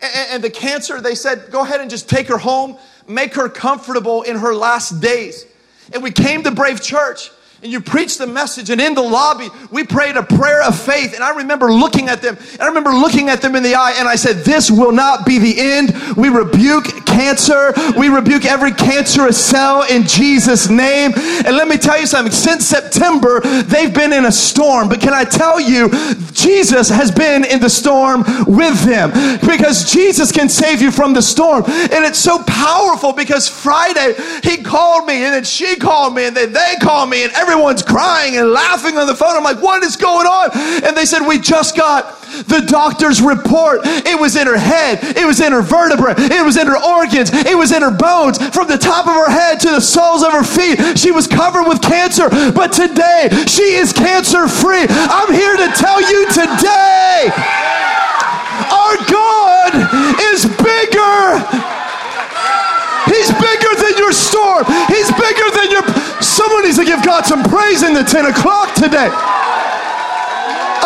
And, 0.00 0.28
and 0.30 0.44
the 0.44 0.50
cancer, 0.50 1.00
they 1.00 1.14
said, 1.14 1.50
go 1.50 1.62
ahead 1.62 1.80
and 1.80 1.90
just 1.90 2.08
take 2.08 2.28
her 2.28 2.38
home, 2.38 2.78
make 3.08 3.34
her 3.34 3.48
comfortable 3.48 4.22
in 4.22 4.36
her 4.36 4.54
last 4.54 5.00
days. 5.00 5.44
And 5.92 6.02
we 6.02 6.12
came 6.12 6.44
to 6.44 6.50
Brave 6.50 6.80
Church 6.80 7.30
and 7.62 7.72
you 7.72 7.80
preach 7.80 8.18
the 8.18 8.26
message 8.26 8.70
and 8.70 8.80
in 8.80 8.94
the 8.94 9.02
lobby 9.02 9.48
we 9.70 9.84
prayed 9.84 10.16
a 10.16 10.22
prayer 10.22 10.62
of 10.62 10.78
faith 10.78 11.14
and 11.14 11.22
i 11.22 11.34
remember 11.34 11.72
looking 11.72 12.08
at 12.08 12.20
them 12.20 12.36
and 12.52 12.62
i 12.62 12.66
remember 12.66 12.90
looking 12.90 13.28
at 13.28 13.40
them 13.40 13.54
in 13.56 13.62
the 13.62 13.74
eye 13.74 13.94
and 13.98 14.08
i 14.08 14.16
said 14.16 14.44
this 14.44 14.70
will 14.70 14.92
not 14.92 15.24
be 15.24 15.38
the 15.38 15.60
end. 15.60 15.94
We 16.16 16.28
rebuke 16.28 17.03
cancer. 17.14 17.72
We 17.96 18.08
rebuke 18.08 18.44
every 18.44 18.72
cancerous 18.72 19.38
cell 19.42 19.82
in 19.88 20.02
jesus 20.02 20.68
name. 20.68 21.12
And 21.14 21.56
let 21.56 21.68
me 21.68 21.76
tell 21.76 21.98
you 21.98 22.06
something. 22.06 22.32
Since 22.32 22.66
september 22.66 23.40
they've 23.40 23.94
been 23.94 24.12
in 24.12 24.24
a 24.24 24.32
storm. 24.32 24.88
But 24.88 25.00
can 25.00 25.14
i 25.14 25.24
tell 25.24 25.60
you 25.60 25.90
jesus 26.32 26.88
has 26.88 27.10
been 27.10 27.44
in 27.44 27.60
the 27.60 27.70
storm 27.70 28.24
with 28.46 28.82
them. 28.84 29.10
Because 29.40 29.90
jesus 29.90 30.32
can 30.32 30.48
save 30.48 30.82
you 30.82 30.90
from 30.90 31.14
the 31.14 31.22
storm. 31.22 31.64
And 31.66 32.04
it's 32.04 32.18
so 32.18 32.42
powerful 32.44 33.12
because 33.12 33.48
friday 33.48 34.14
he 34.42 34.62
called 34.62 35.06
me 35.06 35.24
and 35.24 35.34
then 35.34 35.44
she 35.44 35.76
called 35.76 36.14
me 36.14 36.26
and 36.26 36.36
then 36.36 36.52
they 36.52 36.74
called 36.80 37.10
me 37.10 37.22
and 37.22 37.32
everyone's 37.34 37.82
crying 37.82 38.36
and 38.36 38.50
laughing 38.50 38.96
on 38.98 39.06
the 39.06 39.14
phone. 39.14 39.36
I'm 39.36 39.44
like, 39.44 39.62
what 39.62 39.82
is 39.82 39.96
going 39.96 40.26
on? 40.26 40.50
And 40.84 40.96
they 40.96 41.04
said, 41.04 41.26
we 41.26 41.38
just 41.38 41.76
got 41.76 42.20
the 42.48 42.64
doctor's 42.66 43.22
report. 43.22 43.80
It 43.84 44.18
was 44.18 44.36
in 44.36 44.46
her 44.46 44.58
head, 44.58 44.98
it 45.16 45.26
was 45.26 45.40
in 45.40 45.52
her 45.52 45.62
vertebra, 45.62 46.14
it 46.18 46.44
was 46.44 46.56
in 46.56 46.66
her 46.66 46.76
organs, 47.04 47.30
it 47.44 47.56
was 47.56 47.72
in 47.72 47.82
her 47.82 47.90
bones, 47.90 48.38
from 48.48 48.66
the 48.66 48.78
top 48.78 49.06
of 49.06 49.12
her 49.12 49.30
head 49.30 49.60
to 49.60 49.70
the 49.70 49.80
soles 49.80 50.22
of 50.24 50.32
her 50.32 50.44
feet. 50.44 50.98
She 50.98 51.10
was 51.10 51.26
covered 51.26 51.68
with 51.68 51.82
cancer, 51.82 52.28
but 52.52 52.72
today 52.72 53.28
she 53.46 53.76
is 53.76 53.92
cancer 53.92 54.48
free. 54.48 54.86
I'm 54.88 55.32
here 55.32 55.56
to 55.56 55.68
tell 55.76 56.00
you 56.00 56.24
today 56.32 57.28
our 58.72 58.96
God 59.04 59.72
is 60.32 60.48
bigger 60.56 61.44
He's 63.04 63.28
bigger 63.28 63.72
than 63.84 63.98
your 63.98 64.12
storm. 64.12 64.64
He's 64.88 65.12
bigger 65.12 65.48
than 65.52 65.70
your. 65.70 65.84
Someone 66.24 66.64
needs 66.64 66.78
to 66.78 66.86
give 66.86 67.04
God 67.04 67.26
some 67.26 67.42
praise 67.44 67.82
in 67.82 67.92
the 67.92 68.02
10 68.02 68.26
o'clock 68.26 68.72
today. 68.74 69.12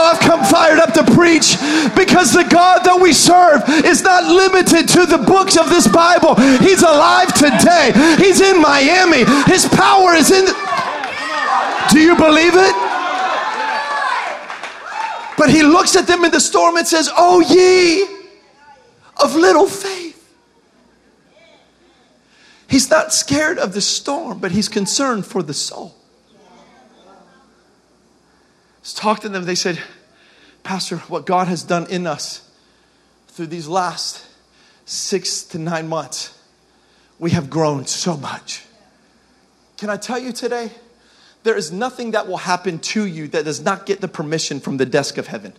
I've 0.04 0.20
come 0.20 0.44
fired 0.44 0.78
up 0.78 0.92
to 0.94 1.04
preach 1.14 1.56
because 1.94 2.32
the 2.32 2.46
God 2.48 2.84
that 2.84 2.98
we 3.00 3.12
serve 3.12 3.62
is 3.84 4.02
not 4.02 4.24
limited 4.24 4.88
to 4.88 5.06
the 5.06 5.18
books 5.18 5.56
of 5.56 5.68
this 5.68 5.88
Bible. 5.88 6.34
He's 6.60 6.82
alive 6.82 7.34
today. 7.34 7.92
He's 8.16 8.40
in 8.40 8.60
Miami. 8.60 9.24
His 9.46 9.66
power 9.66 10.14
is 10.14 10.30
in. 10.30 10.46
Do 11.90 12.00
you 12.00 12.16
believe 12.16 12.54
it? 12.54 12.74
But 15.36 15.50
he 15.50 15.62
looks 15.62 15.96
at 15.96 16.06
them 16.06 16.24
in 16.24 16.32
the 16.32 16.40
storm 16.40 16.76
and 16.76 16.86
says, 16.86 17.08
Oh, 17.16 17.40
ye 17.40 18.18
of 19.22 19.34
little 19.34 19.66
faith. 19.66 20.14
He's 22.68 22.90
not 22.90 23.12
scared 23.12 23.58
of 23.58 23.72
the 23.72 23.80
storm, 23.80 24.40
but 24.40 24.52
he's 24.52 24.68
concerned 24.68 25.26
for 25.26 25.42
the 25.42 25.54
soul. 25.54 25.97
Talking 28.94 29.22
to 29.22 29.28
them. 29.28 29.44
They 29.44 29.54
said, 29.54 29.80
Pastor, 30.62 30.98
what 30.98 31.26
God 31.26 31.48
has 31.48 31.62
done 31.62 31.86
in 31.90 32.06
us 32.06 32.48
through 33.28 33.46
these 33.46 33.68
last 33.68 34.24
six 34.84 35.42
to 35.44 35.58
nine 35.58 35.88
months, 35.88 36.38
we 37.18 37.30
have 37.30 37.50
grown 37.50 37.86
so 37.86 38.16
much. 38.16 38.64
Can 39.76 39.90
I 39.90 39.96
tell 39.96 40.18
you 40.18 40.32
today? 40.32 40.70
There 41.44 41.56
is 41.56 41.70
nothing 41.72 42.10
that 42.12 42.26
will 42.26 42.38
happen 42.38 42.78
to 42.80 43.06
you 43.06 43.28
that 43.28 43.44
does 43.44 43.62
not 43.62 43.86
get 43.86 44.00
the 44.00 44.08
permission 44.08 44.60
from 44.60 44.76
the 44.76 44.86
desk 44.86 45.18
of 45.18 45.28
heaven. 45.28 45.52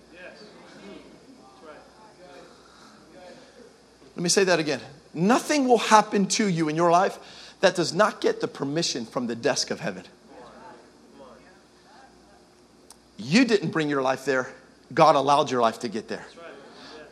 Let 4.15 4.23
me 4.23 4.29
say 4.29 4.43
that 4.43 4.59
again. 4.59 4.81
Nothing 5.13 5.67
will 5.67 5.77
happen 5.77 6.27
to 6.27 6.47
you 6.47 6.67
in 6.67 6.75
your 6.75 6.91
life 6.91 7.17
that 7.61 7.75
does 7.75 7.93
not 7.93 8.19
get 8.19 8.41
the 8.41 8.47
permission 8.47 9.05
from 9.05 9.27
the 9.27 9.35
desk 9.35 9.71
of 9.71 9.79
heaven. 9.79 10.03
You 13.21 13.43
didn't 13.43 13.71
bring 13.71 13.89
your 13.89 14.01
life 14.01 14.23
there, 14.23 14.49
God 14.93 15.15
allowed 15.15 15.51
your 15.51 15.61
life 15.61 15.79
to 15.79 15.89
get 15.89 16.07
there. 16.07 16.25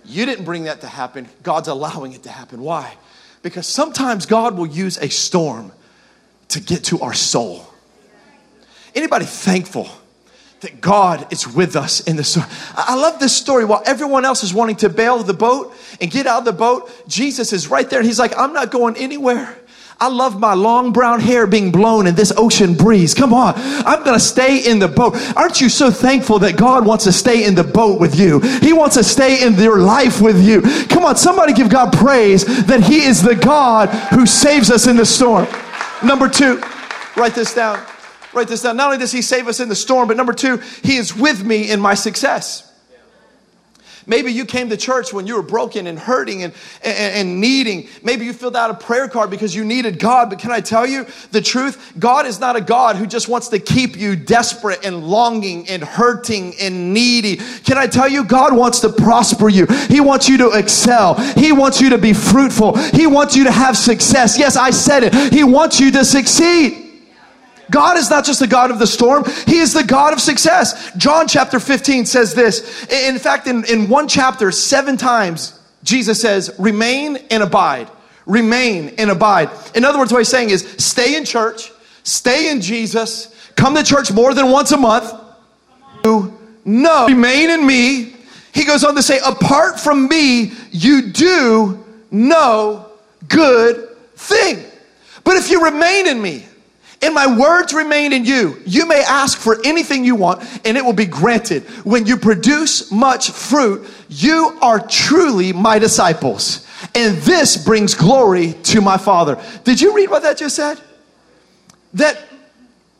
You 0.06 0.26
didn't 0.26 0.46
bring 0.46 0.64
that 0.64 0.82
to 0.82 0.88
happen, 0.88 1.28
God's 1.44 1.68
allowing 1.68 2.14
it 2.14 2.24
to 2.24 2.30
happen. 2.30 2.62
Why? 2.62 2.96
Because 3.42 3.68
sometimes 3.68 4.26
God 4.26 4.58
will 4.58 4.68
use 4.68 4.98
a 4.98 5.10
storm 5.10 5.74
to 6.50 6.62
get 6.62 6.86
to 6.86 7.02
our 7.02 7.14
soul. 7.14 7.68
Anybody 8.96 9.26
thankful 9.26 9.90
that 10.62 10.80
God 10.82 11.32
is 11.32 11.48
with 11.48 11.76
us 11.76 12.00
in 12.00 12.16
this? 12.16 12.38
I 12.74 12.96
love 12.96 13.20
this 13.20 13.36
story. 13.36 13.66
While 13.66 13.84
everyone 13.86 14.24
else 14.26 14.44
is 14.44 14.54
wanting 14.54 14.78
to 14.78 14.90
bail 14.90 15.22
the 15.22 15.34
boat 15.34 15.76
and 16.02 16.10
get 16.10 16.26
out 16.26 16.40
of 16.40 16.46
the 16.46 16.54
boat, 16.54 16.90
Jesus 17.08 17.52
is 17.52 17.68
right 17.68 17.88
there 17.88 18.00
and 18.00 18.08
he's 18.08 18.18
like, 18.18 18.36
I'm 18.38 18.54
not 18.54 18.72
going 18.72 18.96
anywhere. 18.96 19.56
I 20.00 20.10
love 20.10 20.39
my 20.39 20.54
long 20.54 20.94
brown 20.94 21.20
hair 21.20 21.48
being 21.48 21.72
blown 21.72 22.06
in 22.06 22.13
this 22.13 22.32
ocean 22.38 22.75
breeze. 22.75 23.16
Come 23.16 23.34
on. 23.34 23.54
I'm 23.56 24.04
going 24.04 24.16
to 24.16 24.24
stay 24.24 24.70
in 24.70 24.77
the 24.77 24.88
boat. 24.88 25.16
Aren't 25.36 25.60
you 25.60 25.70
so 25.70 25.89
thankful 25.89 26.38
that 26.39 26.56
God 26.56 26.86
wants 26.86 27.06
to 27.06 27.12
stay 27.12 27.46
in 27.46 27.56
the 27.56 27.63
boat 27.63 28.00
with 28.00 28.16
you? 28.20 28.39
He 28.39 28.74
wants 28.74 28.96
to 28.96 29.04
stay 29.04 29.44
in 29.44 29.56
your 29.56 29.80
life 29.80 30.22
with 30.22 30.44
you. 30.44 30.62
Come 30.88 31.04
on, 31.04 31.16
somebody 31.16 31.54
give 31.54 31.70
God 31.70 31.94
praise 31.94 32.46
that 32.66 32.84
He 32.84 33.04
is 33.04 33.24
the 33.24 33.36
God 33.36 33.89
who 34.13 34.27
saves 34.27 34.70
us 34.70 34.86
in 34.86 34.98
the 34.98 35.06
storm. 35.06 35.48
Number 36.04 36.30
two, 36.30 36.62
write 37.16 37.34
this 37.34 37.56
down. 37.56 37.84
Write 38.34 38.50
this 38.50 38.62
down. 38.62 38.77
Not 38.77 38.88
only 38.88 39.00
does 39.00 39.12
He 39.12 39.24
save 39.24 39.48
us 39.48 39.60
in 39.60 39.68
the 39.68 39.75
storm, 39.75 40.08
but 40.08 40.18
number 40.18 40.34
two, 40.34 40.58
He 40.84 40.98
is 40.98 41.16
with 41.16 41.44
me 41.44 41.72
in 41.72 41.80
my 41.80 41.96
success. 41.96 42.66
Maybe 44.08 44.32
you 44.32 44.46
came 44.46 44.70
to 44.70 44.78
church 44.78 45.12
when 45.12 45.28
you 45.28 45.36
were 45.36 45.42
broken 45.44 45.86
and 45.86 46.00
hurting 46.00 46.44
and, 46.44 46.54
and, 46.82 47.14
and, 47.16 47.42
needing. 47.42 47.90
Maybe 48.02 48.24
you 48.24 48.32
filled 48.32 48.56
out 48.56 48.72
a 48.72 48.74
prayer 48.74 49.10
card 49.10 49.30
because 49.30 49.54
you 49.54 49.66
needed 49.66 50.00
God. 50.00 50.30
But 50.30 50.40
can 50.40 50.50
I 50.50 50.62
tell 50.62 50.88
you 50.88 51.06
the 51.32 51.42
truth? 51.42 51.94
God 52.00 52.26
is 52.26 52.40
not 52.40 52.56
a 52.56 52.62
God 52.62 52.96
who 52.96 53.06
just 53.06 53.28
wants 53.28 53.50
to 53.50 53.60
keep 53.60 53.98
you 53.98 54.16
desperate 54.16 54.86
and 54.86 55.06
longing 55.06 55.68
and 55.68 55.84
hurting 55.84 56.56
and 56.58 56.94
needy. 56.94 57.36
Can 57.66 57.78
I 57.78 57.86
tell 57.88 58.08
you? 58.08 58.24
God 58.24 58.56
wants 58.56 58.80
to 58.80 58.90
prosper 58.90 59.50
you. 59.50 59.66
He 59.90 60.00
wants 60.00 60.30
you 60.30 60.38
to 60.38 60.52
excel. 60.52 61.16
He 61.34 61.52
wants 61.52 61.82
you 61.82 61.90
to 61.90 61.98
be 61.98 62.14
fruitful. 62.14 62.78
He 62.78 63.08
wants 63.08 63.36
you 63.36 63.44
to 63.44 63.52
have 63.52 63.76
success. 63.76 64.40
Yes, 64.40 64.56
I 64.56 64.70
said 64.70 65.04
it. 65.04 65.34
He 65.34 65.44
wants 65.44 65.82
you 65.82 65.92
to 65.92 66.06
succeed. 66.06 66.87
God 67.69 67.97
is 67.97 68.09
not 68.09 68.25
just 68.25 68.39
the 68.39 68.47
God 68.47 68.71
of 68.71 68.79
the 68.79 68.88
storm, 68.88 69.24
He 69.45 69.57
is 69.57 69.74
the 69.74 69.83
God 69.83 70.13
of 70.13 70.21
success. 70.21 70.91
John 70.97 71.27
chapter 71.27 71.59
15 71.59 72.05
says 72.05 72.33
this. 72.33 72.88
In 72.91 73.19
fact, 73.19 73.47
in, 73.47 73.65
in 73.65 73.89
one 73.89 74.07
chapter, 74.07 74.51
seven 74.51 74.97
times, 74.97 75.59
Jesus 75.83 76.19
says, 76.19 76.53
remain 76.59 77.17
and 77.29 77.43
abide. 77.43 77.89
Remain 78.25 78.89
and 78.97 79.09
abide. 79.09 79.50
In 79.75 79.86
other 79.86 80.00
words, 80.00 80.12
what 80.12 80.19
he's 80.19 80.27
saying 80.27 80.50
is 80.50 80.67
stay 80.77 81.15
in 81.15 81.24
church, 81.24 81.71
stay 82.03 82.51
in 82.51 82.59
Jesus, 82.62 83.33
come 83.55 83.75
to 83.75 83.83
church 83.83 84.12
more 84.12 84.33
than 84.33 84.51
once 84.51 84.71
a 84.71 84.77
month. 84.77 85.13
No, 86.65 87.07
remain 87.07 87.50
in 87.50 87.65
me. 87.65 88.13
He 88.53 88.65
goes 88.65 88.83
on 88.83 88.95
to 88.95 89.03
say, 89.03 89.19
apart 89.25 89.79
from 89.79 90.09
me, 90.09 90.51
you 90.71 91.03
do 91.03 91.83
no 92.12 92.91
good 93.27 93.89
thing. 94.15 94.63
But 95.24 95.38
if 95.38 95.50
you 95.50 95.63
remain 95.63 96.07
in 96.07 96.21
me, 96.21 96.45
and 97.01 97.13
my 97.13 97.38
words 97.38 97.74
remain 97.74 98.12
in 98.12 98.25
you. 98.25 98.60
You 98.66 98.88
may 98.88 99.04
ask 99.04 99.38
for 99.38 99.58
anything 99.63 100.04
you 100.04 100.16
want 100.16 100.42
and 100.66 100.77
it 100.77 100.84
will 100.84 100.94
be 100.94 101.06
granted. 101.06 101.63
When 101.86 102.06
you 102.06 102.18
produce 102.18 102.92
much 102.92 103.32
fruit, 103.32 103.88
you 104.10 104.58
are 104.62 104.80
truly 104.80 105.54
my 105.54 105.77
disciples. 105.77 106.66
And 106.96 107.18
this 107.18 107.63
brings 107.63 107.94
glory 107.94 108.54
to 108.63 108.82
my 108.82 108.98
Father. 108.98 109.42
Did 109.63 109.80
you 109.80 109.96
read 109.96 110.10
what 110.10 110.24
that 110.24 110.38
just 110.38 110.56
said? 110.56 110.82
That 111.94 112.20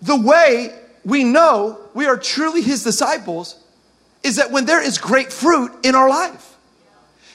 the 0.02 0.16
way 0.16 0.78
we 1.04 1.24
know 1.24 1.80
we 1.94 2.06
are 2.06 2.18
truly 2.18 2.62
his 2.62 2.84
disciples 2.84 3.64
is 4.24 4.36
that 4.36 4.52
when 4.52 4.66
there 4.66 4.82
is 4.82 4.98
great 4.98 5.32
fruit 5.32 5.72
in 5.84 5.96
our 5.96 6.10
life. 6.10 6.56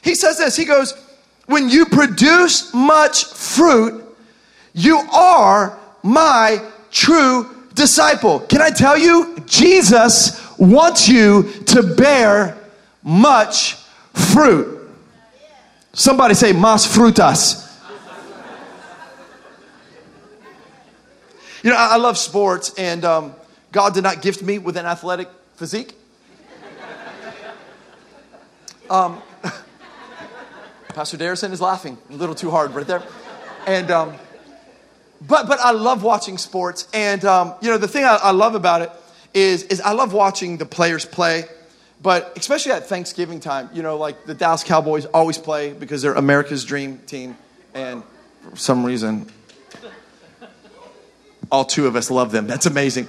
He 0.03 0.15
says 0.15 0.39
this, 0.39 0.57
he 0.57 0.65
goes, 0.65 0.95
when 1.47 1.69
you 1.69 1.87
produce 1.87 2.73
much 2.73 3.25
fruit, 3.25 4.05
you 4.75 4.99
are 4.99 5.79
my 6.03 6.63
true 6.91 7.49
disciple. 7.75 8.41
Can 8.41 8.61
I 8.61 8.71
tell 8.71 8.99
you? 8.99 9.37
Jesus 9.47 10.57
wants 10.59 11.09
you 11.09 11.51
to 11.67 11.83
bear 11.83 12.59
much 13.03 13.75
fruit. 14.13 14.79
Somebody 15.93 16.35
say, 16.35 16.53
mas 16.53 16.87
frutas. 16.87 17.61
You 21.63 21.71
know, 21.71 21.77
I, 21.77 21.97
love 21.97 22.19
sports, 22.19 22.75
and 22.77 23.05
um, 23.05 23.35
God 23.71 23.95
did 23.95 24.03
not 24.03 24.21
gift 24.21 24.43
me 24.43 24.59
with 24.59 24.77
an 24.77 24.85
athletic 24.85 25.29
physique. 25.55 25.95
Um, 28.91 29.23
Pastor 30.89 31.17
Darrison 31.17 31.53
is 31.53 31.61
laughing 31.61 31.97
a 32.11 32.15
little 32.15 32.35
too 32.35 32.51
hard 32.51 32.75
right 32.75 32.87
there. 32.87 33.03
And 33.67 33.91
um, 33.93 34.15
but 35.27 35.47
but 35.47 35.61
I 35.61 35.73
love 35.73 36.03
watching 36.03 36.39
sports, 36.39 36.89
and 36.93 37.25
um, 37.25 37.55
you 37.61 37.71
know 37.71 37.79
the 37.79 37.89
thing 37.89 38.05
I, 38.05 38.19
I 38.23 38.31
love 38.33 38.55
about 38.55 38.83
it 38.83 38.91
is 39.35 39.65
is 39.65 39.81
I 39.81 39.93
love 39.93 40.13
watching 40.13 40.59
the 40.59 40.67
players 40.67 41.05
play. 41.05 41.45
But 42.03 42.33
especially 42.37 42.73
at 42.73 42.87
Thanksgiving 42.87 43.39
time, 43.39 43.71
you 43.73 43.81
know, 43.81 43.97
like 43.97 44.25
the 44.25 44.35
Dallas 44.35 44.65
Cowboys 44.65 45.07
always 45.07 45.39
play 45.39 45.73
because 45.73 46.03
they're 46.03 46.15
America's 46.15 46.65
dream 46.65 46.99
team, 47.07 47.37
and 47.75 48.03
for 48.51 48.57
some 48.57 48.85
reason, 48.85 49.31
all 51.53 51.65
two 51.65 51.87
of 51.87 51.95
us 51.95 52.11
love 52.11 52.33
them. 52.33 52.49
That's 52.49 52.67
amazing. 52.67 53.07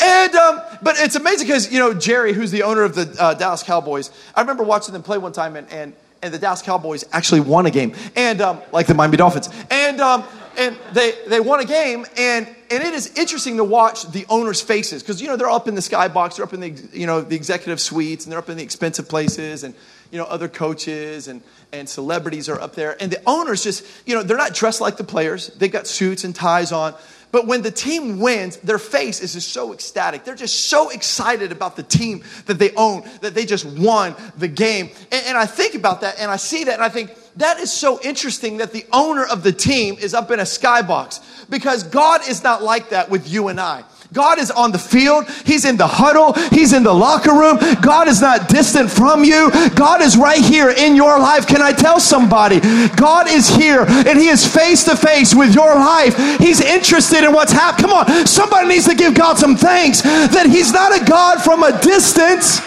And 0.00 0.34
um, 0.36 0.62
but 0.82 0.96
it's 1.00 1.16
amazing 1.16 1.48
because 1.48 1.72
you 1.72 1.80
know 1.80 1.92
Jerry, 1.94 2.32
who's 2.32 2.52
the 2.52 2.62
owner 2.62 2.82
of 2.82 2.94
the 2.94 3.12
uh, 3.18 3.34
Dallas 3.34 3.64
Cowboys. 3.64 4.12
I 4.36 4.42
remember 4.42 4.62
watching 4.62 4.92
them 4.92 5.02
play 5.02 5.18
one 5.18 5.32
time, 5.32 5.56
and 5.56 5.68
and, 5.72 5.92
and 6.22 6.32
the 6.32 6.38
Dallas 6.38 6.62
Cowboys 6.62 7.04
actually 7.10 7.40
won 7.40 7.66
a 7.66 7.72
game, 7.72 7.96
and 8.14 8.40
um, 8.40 8.60
like 8.70 8.86
the 8.86 8.94
Miami 8.94 9.16
Dolphins, 9.16 9.48
and 9.68 10.00
um, 10.00 10.22
and 10.58 10.76
they, 10.92 11.12
they 11.28 11.40
won 11.40 11.60
a 11.60 11.64
game 11.64 12.04
and, 12.16 12.46
and 12.46 12.82
it 12.82 12.92
is 12.92 13.16
interesting 13.16 13.56
to 13.56 13.64
watch 13.64 14.10
the 14.10 14.26
owners 14.28 14.60
faces 14.60 15.02
because 15.02 15.22
you 15.22 15.28
know 15.28 15.36
they're 15.36 15.48
up 15.48 15.68
in 15.68 15.74
the 15.74 15.80
skybox 15.80 16.36
they're 16.36 16.44
up 16.44 16.52
in 16.52 16.60
the 16.60 16.70
you 16.92 17.06
know 17.06 17.20
the 17.20 17.36
executive 17.36 17.80
suites 17.80 18.24
and 18.24 18.32
they're 18.32 18.38
up 18.38 18.50
in 18.50 18.56
the 18.56 18.62
expensive 18.62 19.08
places 19.08 19.64
and 19.64 19.74
you 20.10 20.18
know 20.18 20.24
other 20.24 20.48
coaches 20.48 21.28
and, 21.28 21.40
and 21.72 21.88
celebrities 21.88 22.48
are 22.48 22.60
up 22.60 22.74
there 22.74 23.00
and 23.00 23.12
the 23.12 23.22
owners 23.26 23.62
just 23.62 23.86
you 24.06 24.14
know 24.14 24.22
they're 24.22 24.36
not 24.36 24.52
dressed 24.52 24.80
like 24.80 24.96
the 24.96 25.04
players 25.04 25.48
they've 25.58 25.72
got 25.72 25.86
suits 25.86 26.24
and 26.24 26.34
ties 26.34 26.72
on 26.72 26.94
but 27.30 27.46
when 27.46 27.62
the 27.62 27.70
team 27.70 28.20
wins, 28.20 28.56
their 28.58 28.78
face 28.78 29.20
is 29.20 29.34
just 29.34 29.50
so 29.50 29.72
ecstatic. 29.72 30.24
They're 30.24 30.34
just 30.34 30.66
so 30.68 30.88
excited 30.88 31.52
about 31.52 31.76
the 31.76 31.82
team 31.82 32.24
that 32.46 32.58
they 32.58 32.72
own, 32.74 33.08
that 33.20 33.34
they 33.34 33.44
just 33.44 33.66
won 33.66 34.16
the 34.38 34.48
game. 34.48 34.90
And, 35.12 35.26
and, 35.26 35.38
I 35.38 35.44
think 35.44 35.74
about 35.74 36.00
that 36.00 36.18
and 36.18 36.30
I 36.30 36.36
see 36.36 36.64
that 36.64 36.74
and 36.74 36.82
I 36.82 36.88
think, 36.88 37.10
that 37.38 37.58
is 37.60 37.72
so 37.72 38.00
interesting 38.02 38.58
that 38.58 38.72
the 38.72 38.84
owner 38.92 39.24
of 39.24 39.42
the 39.42 39.52
team 39.52 39.96
is 40.00 40.12
up 40.12 40.30
in 40.30 40.40
a 40.40 40.44
skybox 40.44 41.48
because 41.48 41.84
God 41.84 42.28
is 42.28 42.42
not 42.42 42.62
like 42.62 42.90
that 42.90 43.10
with 43.10 43.28
you 43.28 43.48
and 43.48 43.60
I. 43.60 43.84
God 44.12 44.38
is 44.38 44.50
on 44.50 44.72
the 44.72 44.78
field. 44.78 45.28
He's 45.44 45.64
in 45.64 45.76
the 45.76 45.86
huddle. 45.86 46.32
He's 46.50 46.72
in 46.72 46.82
the 46.82 46.92
locker 46.92 47.32
room. 47.32 47.58
God 47.82 48.08
is 48.08 48.20
not 48.20 48.48
distant 48.48 48.90
from 48.90 49.22
you. 49.22 49.50
God 49.74 50.00
is 50.00 50.16
right 50.16 50.42
here 50.42 50.70
in 50.70 50.96
your 50.96 51.18
life. 51.18 51.46
Can 51.46 51.60
I 51.60 51.72
tell 51.72 52.00
somebody? 52.00 52.60
God 52.96 53.28
is 53.28 53.48
here 53.48 53.84
and 53.86 54.18
He 54.18 54.28
is 54.28 54.46
face 54.46 54.84
to 54.84 54.96
face 54.96 55.34
with 55.34 55.54
your 55.54 55.74
life. 55.74 56.16
He's 56.38 56.60
interested 56.60 57.22
in 57.22 57.32
what's 57.32 57.52
happening. 57.52 57.90
Come 57.90 57.98
on, 57.98 58.26
somebody 58.26 58.68
needs 58.68 58.88
to 58.88 58.94
give 58.94 59.14
God 59.14 59.38
some 59.38 59.56
thanks 59.56 60.00
that 60.02 60.46
He's 60.46 60.72
not 60.72 61.00
a 61.00 61.04
God 61.04 61.42
from 61.42 61.62
a 61.62 61.78
distance, 61.82 62.60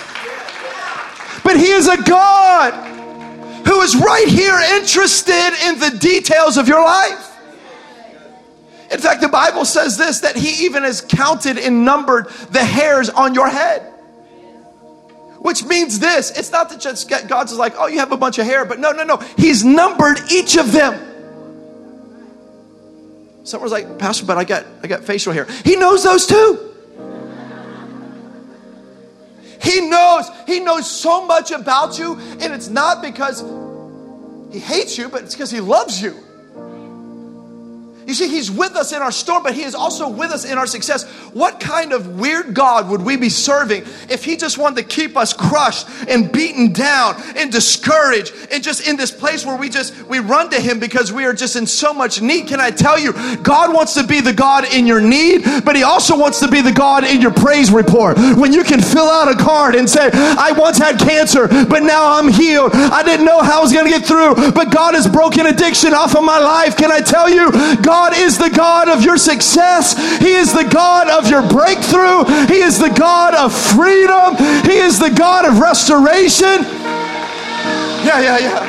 but 1.44 1.58
He 1.58 1.72
is 1.72 1.88
a 1.88 2.02
God 2.04 2.91
who 3.66 3.82
is 3.82 3.96
right 3.96 4.28
here 4.28 4.58
interested 4.78 5.54
in 5.68 5.80
the 5.80 5.98
details 6.00 6.58
of 6.58 6.68
your 6.68 6.84
life. 6.84 7.28
In 8.92 9.00
fact, 9.00 9.22
the 9.22 9.30
Bible 9.30 9.64
says 9.66 9.98
this 9.98 10.20
that 10.20 10.36
He 10.36 10.66
even 10.66 10.84
has 10.84 11.02
counted 11.02 11.58
and 11.58 11.86
numbered 11.86 12.30
the 12.50 12.64
hairs 12.64 13.10
on 13.10 13.34
your 13.34 13.48
head. 13.48 13.82
Which 15.40 15.64
means 15.64 16.00
this 16.00 16.32
it's 16.38 16.52
not 16.52 16.70
that 16.70 16.80
just 16.80 17.10
God's 17.28 17.54
like, 17.54 17.74
oh, 17.78 17.88
you 17.88 18.00
have 18.00 18.12
a 18.12 18.18
bunch 18.18 18.38
of 18.38 18.46
hair, 18.46 18.66
but 18.66 18.80
no, 18.80 18.92
no, 18.92 19.04
no. 19.04 19.18
He's 19.38 19.64
numbered 19.64 20.20
each 20.32 20.58
of 20.58 20.72
them. 20.72 21.08
Someone's 23.44 23.72
like, 23.72 23.98
Pastor, 23.98 24.26
but 24.26 24.38
I 24.38 24.44
got 24.44 24.66
I 24.84 24.88
got 24.88 25.04
facial 25.04 25.34
hair. 25.34 25.46
He 25.64 25.76
knows 25.76 26.04
those 26.04 26.28
too. 26.28 26.71
Knows, 30.30 30.48
He 30.48 30.60
knows 30.60 30.90
so 30.90 31.26
much 31.26 31.52
about 31.52 31.98
you, 31.98 32.18
and 32.40 32.54
it's 32.54 32.70
not 32.70 33.02
because 33.02 33.42
He 34.52 34.60
hates 34.60 34.98
you, 34.98 35.10
but 35.10 35.24
it's 35.24 35.36
because 35.36 35.52
He 35.52 35.60
loves 35.60 36.02
you. 36.02 36.16
You 38.12 38.16
see, 38.16 38.28
He's 38.28 38.52
with 38.52 38.76
us 38.76 38.92
in 38.92 39.02
our 39.02 39.10
storm, 39.10 39.42
but 39.42 39.54
He 39.54 39.64
is 39.64 39.74
also 39.74 40.10
with 40.10 40.32
us 40.32 40.44
in 40.44 40.58
our 40.58 40.68
success. 40.68 41.10
What 41.32 41.62
kind 41.62 41.94
of 41.94 42.20
weird 42.20 42.54
God 42.54 42.90
would 42.90 43.02
we 43.02 43.16
be 43.16 43.30
serving 43.30 43.84
if 44.10 44.26
He 44.26 44.36
just 44.36 44.58
wanted 44.58 44.82
to 44.82 44.84
keep 44.84 45.16
us 45.16 45.32
crushed 45.32 45.88
and 46.10 46.30
beaten 46.30 46.74
down 46.74 47.16
and 47.38 47.50
discouraged 47.50 48.34
and 48.52 48.62
just 48.62 48.86
in 48.86 48.98
this 48.98 49.12
place 49.12 49.46
where 49.46 49.56
we 49.56 49.70
just 49.70 49.96
we 50.08 50.20
run 50.20 50.50
to 50.50 50.60
Him 50.60 50.78
because 50.78 51.14
we 51.14 51.24
are 51.24 51.32
just 51.32 51.56
in 51.56 51.66
so 51.66 51.94
much 51.94 52.22
need? 52.22 52.48
Can 52.48 52.60
I 52.60 52.70
tell 52.70 53.00
you, 53.00 53.14
God 53.44 53.74
wants 53.74 53.94
to 53.94 54.06
be 54.06 54.20
the 54.20 54.34
God 54.34 54.66
in 54.74 54.86
your 54.86 55.00
need, 55.00 55.46
but 55.64 55.78
He 55.78 55.84
also 55.84 56.20
wants 56.20 56.42
to 56.42 56.50
be 56.50 56.60
the 56.60 56.74
God 56.74 57.06
in 57.06 57.22
your 57.22 57.32
praise 57.32 57.72
report. 57.72 58.18
When 58.18 58.52
you 58.52 58.66
can 58.66 58.82
fill 58.82 59.08
out 59.08 59.32
a 59.32 59.42
card 59.42 59.74
and 59.74 59.90
say, 59.90 60.10
I 60.12 60.52
once 60.52 60.78
had 60.78 61.00
cancer, 61.00 61.48
but 61.48 61.82
now 61.82 62.20
I'm 62.20 62.28
healed. 62.28 62.72
I 62.74 63.04
didn't 63.04 63.26
know 63.26 63.42
how 63.42 63.60
I 63.60 63.62
was 63.62 63.72
going 63.72 63.86
to 63.86 63.98
get 63.98 64.06
through, 64.06 64.52
but 64.52 64.70
God 64.70 64.96
has 64.96 65.08
broken 65.08 65.46
addiction 65.46 65.94
off 65.94 66.14
of 66.14 66.26
my 66.26 66.40
life. 66.40 66.76
Can 66.76 66.92
I 66.92 67.00
tell 67.00 67.30
you, 67.30 67.52
God 67.82 68.01
God 68.02 68.18
is 68.18 68.40
the 68.40 68.50
God 68.50 68.90
of 68.90 69.04
your 69.04 69.18
success. 69.18 69.96
He 70.18 70.32
is 70.32 70.52
the 70.54 70.64
God 70.64 71.08
of 71.08 71.30
your 71.30 71.48
breakthrough. 71.48 72.24
He 72.48 72.56
is 72.56 72.80
the 72.80 72.90
God 72.90 73.36
of 73.36 73.54
freedom. 73.54 74.38
He 74.66 74.78
is 74.78 74.98
the 74.98 75.12
God 75.12 75.46
of 75.46 75.60
restoration. 75.60 76.66
Yeah, 78.04 78.20
yeah, 78.20 78.40
yeah. 78.40 78.66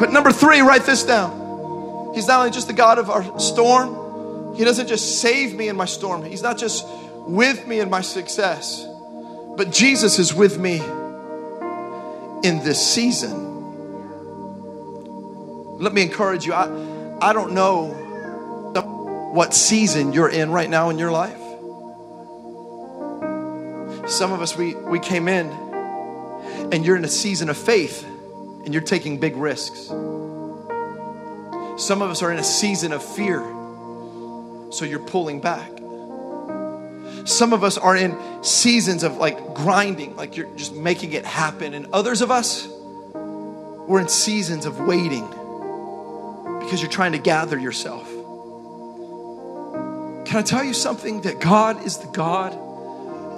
But 0.00 0.12
number 0.12 0.32
three, 0.32 0.62
write 0.62 0.84
this 0.84 1.02
down. 1.02 2.14
He's 2.14 2.26
not 2.26 2.38
only 2.38 2.52
just 2.52 2.68
the 2.68 2.72
God 2.72 2.98
of 2.98 3.10
our 3.10 3.38
storm, 3.38 4.54
He 4.56 4.64
doesn't 4.64 4.86
just 4.86 5.20
save 5.20 5.54
me 5.54 5.68
in 5.68 5.76
my 5.76 5.84
storm, 5.84 6.24
He's 6.24 6.40
not 6.40 6.56
just 6.56 6.86
with 7.26 7.66
me 7.66 7.80
in 7.80 7.90
my 7.90 8.00
success, 8.00 8.86
but 9.58 9.70
Jesus 9.70 10.18
is 10.18 10.32
with 10.32 10.58
me 10.58 10.78
in 12.48 12.64
this 12.64 12.80
season. 12.94 13.48
Let 15.78 15.92
me 15.92 16.00
encourage 16.00 16.46
you. 16.46 16.54
I, 16.54 16.89
I 17.22 17.32
don't 17.32 17.52
know 17.52 18.08
what 19.32 19.54
season 19.54 20.12
you're 20.12 20.28
in 20.28 20.50
right 20.50 20.68
now 20.68 20.90
in 20.90 20.98
your 20.98 21.12
life. 21.12 21.38
Some 24.10 24.32
of 24.32 24.40
us, 24.40 24.56
we, 24.56 24.74
we 24.74 24.98
came 24.98 25.28
in 25.28 25.46
and 26.72 26.84
you're 26.84 26.96
in 26.96 27.04
a 27.04 27.08
season 27.08 27.48
of 27.48 27.56
faith 27.56 28.04
and 28.04 28.72
you're 28.74 28.82
taking 28.82 29.20
big 29.20 29.36
risks. 29.36 29.86
Some 31.76 32.02
of 32.02 32.10
us 32.10 32.22
are 32.22 32.32
in 32.32 32.38
a 32.38 32.44
season 32.44 32.92
of 32.92 33.04
fear, 33.04 33.40
so 34.70 34.84
you're 34.84 34.98
pulling 34.98 35.40
back. 35.40 35.70
Some 37.26 37.52
of 37.52 37.62
us 37.62 37.78
are 37.78 37.96
in 37.96 38.16
seasons 38.42 39.02
of 39.02 39.16
like 39.16 39.54
grinding, 39.54 40.16
like 40.16 40.36
you're 40.36 40.52
just 40.56 40.74
making 40.74 41.12
it 41.12 41.24
happen. 41.24 41.74
And 41.74 41.86
others 41.92 42.20
of 42.20 42.30
us, 42.30 42.66
we're 42.66 44.00
in 44.00 44.08
seasons 44.08 44.66
of 44.66 44.80
waiting 44.80 45.28
because 46.70 46.80
you're 46.80 46.88
trying 46.88 47.10
to 47.10 47.18
gather 47.18 47.58
yourself. 47.58 48.08
Can 50.24 50.38
I 50.38 50.42
tell 50.42 50.62
you 50.62 50.72
something? 50.72 51.22
That 51.22 51.40
God 51.40 51.84
is 51.84 51.96
the 51.96 52.06
God 52.12 52.52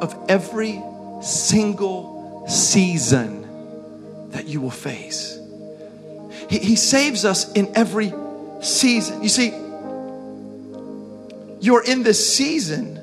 of 0.03 0.15
every 0.29 0.83
single 1.23 2.45
season 2.47 4.29
that 4.33 4.49
you 4.49 4.61
will 4.61 4.69
face. 4.69 5.39
He, 6.51 6.59
he 6.59 6.77
saves 6.77 7.25
us 7.25 7.51
in 7.53 7.75
every 7.75 8.13
season. 8.61 9.23
You 9.23 9.31
see, 9.31 9.49
you're 11.63 11.85
in 11.85 12.03
this 12.03 12.37
season 12.37 12.97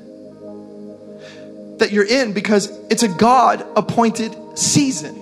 that 1.78 1.90
you're 1.90 2.06
in 2.06 2.34
because 2.34 2.70
it's 2.88 3.02
a 3.02 3.08
God 3.08 3.66
appointed 3.74 4.36
season. 4.56 5.16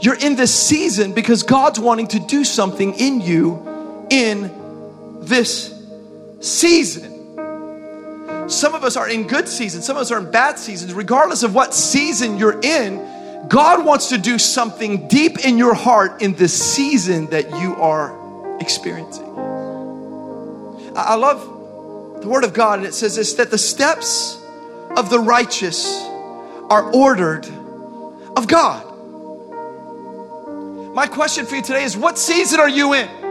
You're 0.00 0.18
in 0.18 0.36
this 0.36 0.54
season 0.54 1.12
because 1.12 1.42
God's 1.42 1.78
wanting 1.78 2.06
to 2.08 2.18
do 2.18 2.44
something 2.44 2.94
in 2.94 3.20
you 3.20 3.72
in 4.14 5.20
this 5.22 5.74
season. 6.40 7.10
Some 8.48 8.74
of 8.74 8.84
us 8.84 8.96
are 8.96 9.08
in 9.08 9.26
good 9.26 9.48
seasons, 9.48 9.84
some 9.86 9.96
of 9.96 10.02
us 10.02 10.12
are 10.12 10.18
in 10.18 10.30
bad 10.30 10.58
seasons. 10.58 10.94
Regardless 10.94 11.42
of 11.42 11.54
what 11.54 11.74
season 11.74 12.38
you're 12.38 12.60
in, 12.60 13.48
God 13.48 13.84
wants 13.84 14.10
to 14.10 14.18
do 14.18 14.38
something 14.38 15.08
deep 15.08 15.44
in 15.44 15.58
your 15.58 15.74
heart 15.74 16.22
in 16.22 16.34
this 16.34 16.52
season 16.52 17.26
that 17.30 17.50
you 17.60 17.74
are 17.76 18.58
experiencing. 18.60 19.24
I 20.96 21.16
love 21.16 22.20
the 22.22 22.28
Word 22.28 22.44
of 22.44 22.54
God, 22.54 22.78
and 22.78 22.86
it 22.86 22.94
says 22.94 23.16
this 23.16 23.34
that 23.34 23.50
the 23.50 23.58
steps 23.58 24.40
of 24.96 25.10
the 25.10 25.18
righteous 25.18 26.00
are 26.70 26.92
ordered 26.94 27.46
of 28.36 28.46
God. 28.46 28.92
My 30.94 31.08
question 31.08 31.46
for 31.46 31.56
you 31.56 31.62
today 31.62 31.82
is 31.82 31.96
what 31.96 32.16
season 32.16 32.60
are 32.60 32.68
you 32.68 32.92
in? 32.94 33.23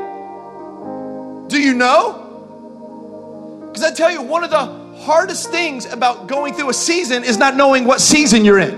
Do 1.53 1.61
you 1.61 1.75
know? 1.75 3.67
Because 3.67 3.83
I 3.83 3.93
tell 3.93 4.09
you, 4.09 4.23
one 4.23 4.43
of 4.43 4.49
the 4.49 4.65
hardest 5.03 5.51
things 5.51 5.85
about 5.85 6.25
going 6.25 6.55
through 6.55 6.71
a 6.71 6.73
season 6.73 7.23
is 7.23 7.37
not 7.37 7.55
knowing 7.55 7.85
what 7.85 8.01
season 8.01 8.43
you're 8.43 8.57
in. 8.57 8.73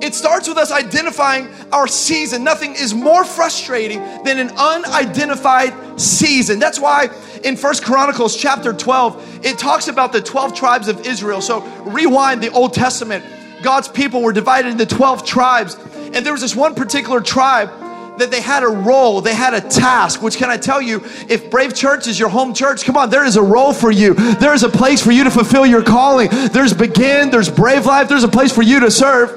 It 0.00 0.14
starts 0.14 0.48
with 0.48 0.56
us 0.56 0.72
identifying 0.72 1.48
our 1.70 1.86
season. 1.86 2.42
Nothing 2.44 2.72
is 2.76 2.94
more 2.94 3.26
frustrating 3.26 3.98
than 4.24 4.38
an 4.38 4.52
unidentified 4.56 6.00
season. 6.00 6.58
That's 6.58 6.80
why 6.80 7.10
in 7.44 7.58
First 7.58 7.84
Chronicles 7.84 8.34
chapter 8.34 8.72
12, 8.72 9.44
it 9.44 9.58
talks 9.58 9.88
about 9.88 10.14
the 10.14 10.22
12 10.22 10.54
tribes 10.54 10.88
of 10.88 11.06
Israel. 11.06 11.42
So 11.42 11.60
rewind 11.82 12.42
the 12.42 12.52
Old 12.52 12.72
Testament. 12.72 13.22
God's 13.62 13.88
people 13.88 14.22
were 14.22 14.32
divided 14.32 14.72
into 14.72 14.86
12 14.86 15.26
tribes. 15.26 15.74
And 16.14 16.24
there 16.24 16.32
was 16.32 16.40
this 16.40 16.56
one 16.56 16.74
particular 16.74 17.20
tribe 17.20 17.70
that 18.20 18.30
they 18.30 18.40
had 18.40 18.62
a 18.62 18.68
role, 18.68 19.20
they 19.20 19.34
had 19.34 19.54
a 19.54 19.60
task, 19.60 20.22
which 20.22 20.36
can 20.36 20.50
I 20.50 20.56
tell 20.56 20.80
you, 20.80 21.02
if 21.28 21.50
Brave 21.50 21.74
Church 21.74 22.06
is 22.06 22.18
your 22.18 22.28
home 22.28 22.54
church, 22.54 22.84
come 22.84 22.96
on, 22.96 23.10
there 23.10 23.24
is 23.24 23.36
a 23.36 23.42
role 23.42 23.72
for 23.72 23.90
you. 23.90 24.14
There 24.14 24.54
is 24.54 24.62
a 24.62 24.68
place 24.68 25.02
for 25.02 25.10
you 25.10 25.24
to 25.24 25.30
fulfill 25.30 25.66
your 25.66 25.82
calling. 25.82 26.28
There's 26.52 26.72
Begin, 26.72 27.30
there's 27.30 27.50
Brave 27.50 27.86
Life, 27.86 28.08
there's 28.08 28.24
a 28.24 28.28
place 28.28 28.52
for 28.52 28.62
you 28.62 28.80
to 28.80 28.90
serve. 28.90 29.30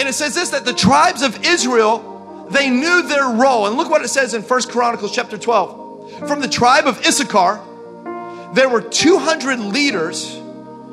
And 0.00 0.08
it 0.08 0.14
says 0.14 0.34
this 0.34 0.50
that 0.50 0.64
the 0.64 0.72
tribes 0.72 1.22
of 1.22 1.44
Israel, 1.44 2.46
they 2.50 2.70
knew 2.70 3.02
their 3.02 3.28
role. 3.28 3.66
And 3.66 3.76
look 3.76 3.90
what 3.90 4.02
it 4.02 4.08
says 4.08 4.32
in 4.32 4.42
First 4.42 4.70
Chronicles 4.70 5.14
chapter 5.14 5.36
12. 5.36 6.26
From 6.26 6.40
the 6.40 6.48
tribe 6.48 6.86
of 6.86 6.98
Issachar, 7.06 7.60
there 8.54 8.68
were 8.68 8.80
200 8.80 9.58
leaders 9.60 10.36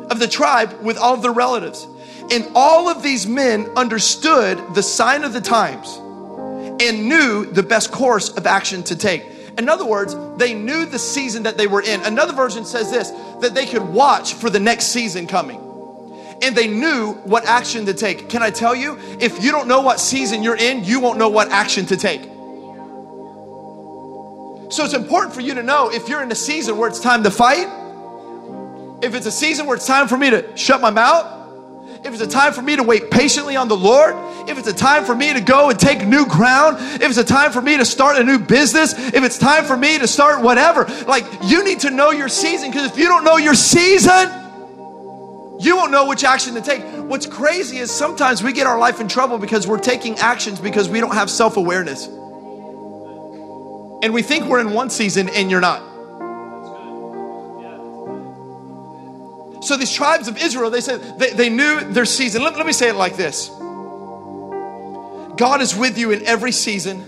of 0.10 0.20
the 0.20 0.28
tribe 0.28 0.82
with 0.82 0.98
all 0.98 1.14
of 1.14 1.22
their 1.22 1.32
relatives. 1.32 1.88
And 2.32 2.52
all 2.56 2.90
of 2.90 3.04
these 3.04 3.26
men 3.26 3.68
understood 3.76 4.62
the 4.76 4.84
sign 4.84 5.24
of 5.24 5.34
the 5.34 5.42
times 5.42 5.98
and 6.82 7.08
knew 7.08 7.46
the 7.46 7.64
best 7.64 7.92
course 7.92 8.30
of 8.30 8.46
action 8.46 8.84
to 8.84 8.96
take. 8.96 9.26
In 9.58 9.70
other 9.70 9.86
words, 9.86 10.16
they 10.38 10.54
knew 10.54 10.86
the 10.86 11.00
season 11.00 11.44
that 11.44 11.58
they 11.58 11.68
were 11.68 11.82
in. 11.82 12.02
Another 12.02 12.34
version 12.34 12.66
says 12.66 12.92
this 12.92 13.12
that 13.42 13.56
they 13.56 13.66
could 13.66 13.82
watch 13.82 14.34
for 14.34 14.50
the 14.50 14.60
next 14.60 14.88
season 14.88 15.26
coming. 15.26 15.64
And 16.44 16.56
they 16.56 16.68
knew 16.68 17.14
what 17.24 17.46
action 17.46 17.86
to 17.88 17.94
take. 17.94 18.30
Can 18.30 18.44
I 18.44 18.52
tell 18.52 18.76
you, 18.76 19.00
if 19.20 19.44
you 19.44 19.52
don't 19.52 19.68
know 19.68 19.82
what 19.82 20.00
season 20.00 20.44
you're 20.44 20.58
in, 20.58 20.84
you 20.84 21.00
won't 21.00 21.18
know 21.18 21.30
what 21.30 21.50
action 21.50 21.88
to 21.88 21.98
take. 21.98 22.22
So 24.70 24.84
it's 24.84 24.94
important 24.94 25.34
for 25.34 25.42
you 25.42 25.56
to 25.56 25.64
know 25.64 25.90
if 25.92 26.10
you're 26.10 26.22
in 26.22 26.32
a 26.32 26.36
season 26.36 26.78
where 26.78 26.90
it's 26.90 27.00
time 27.00 27.24
to 27.24 27.32
fight, 27.32 27.68
if 29.02 29.16
it's 29.16 29.26
a 29.26 29.32
season 29.32 29.66
where 29.66 29.78
it's 29.78 29.88
time 29.88 30.08
for 30.08 30.18
me 30.18 30.30
to 30.30 30.56
shut 30.56 30.82
my 30.82 30.92
mouth, 30.92 31.37
if 32.04 32.14
it's 32.14 32.22
a 32.22 32.28
time 32.28 32.54
for 32.54 32.62
me 32.62 32.76
to 32.76 32.84
wait 32.84 33.10
patiently 33.12 33.56
on 33.56 33.68
the 33.68 33.78
Lord, 33.78 34.16
if 34.50 34.58
it's 34.58 34.68
a 34.68 34.74
time 34.74 35.06
for 35.06 35.16
me 35.16 35.34
to 35.34 35.42
go 35.42 35.70
and 35.70 35.80
take 35.80 36.06
new 36.06 36.26
ground, 36.26 36.78
if 36.80 37.04
it's 37.04 37.18
a 37.18 37.24
time 37.24 37.52
for 37.52 37.62
me 37.62 37.78
to 37.78 37.86
start 37.86 38.18
a 38.18 38.24
new 38.24 38.40
business, 38.40 38.94
if 38.94 39.24
it's 39.24 39.38
time 39.38 39.66
for 39.66 39.76
me 39.76 39.98
to 40.00 40.08
start 40.08 40.42
whatever, 40.42 40.86
like 41.08 41.26
you 41.44 41.64
need 41.64 41.82
to 41.82 41.90
know 41.90 42.12
your 42.12 42.30
season 42.30 42.72
because 42.72 42.90
if 42.90 42.98
you 42.98 43.06
don't 43.06 43.24
know 43.24 43.38
your 43.38 43.56
season, 43.56 44.30
you 45.60 45.76
won't 45.76 45.92
know 45.92 46.08
which 46.08 46.24
action 46.24 46.54
to 46.54 46.62
take. 46.62 46.84
What's 46.84 47.26
crazy 47.26 47.78
is 47.78 47.90
sometimes 47.92 48.44
we 48.44 48.54
get 48.54 48.68
our 48.68 48.78
life 48.78 49.02
in 49.02 49.08
trouble 49.08 49.40
because 49.40 49.66
we're 49.68 49.80
taking 49.80 50.18
actions 50.20 50.60
because 50.60 50.88
we 50.88 51.00
don't 51.00 51.16
have 51.16 51.30
self 51.30 51.58
awareness. 51.58 52.06
And 54.04 54.14
we 54.14 54.22
think 54.22 54.46
we're 54.46 54.60
in 54.60 54.74
one 54.74 54.92
season 54.92 55.30
and 55.30 55.50
you're 55.50 55.62
not. 55.62 55.97
So 59.68 59.76
these 59.76 59.92
tribes 59.92 60.30
of 60.30 60.38
Israel, 60.38 60.70
they 60.70 60.80
said 60.80 61.20
they, 61.20 61.32
they 61.32 61.50
knew 61.50 61.82
their 61.92 62.06
season. 62.06 62.42
Let, 62.42 62.56
let 62.56 62.66
me 62.66 62.72
say 62.72 62.88
it 62.88 62.96
like 62.96 63.18
this 63.18 63.50
God 65.36 65.62
is 65.62 65.76
with 65.76 65.98
you 65.98 66.12
in 66.12 66.26
every 66.26 66.54
season. 66.54 67.04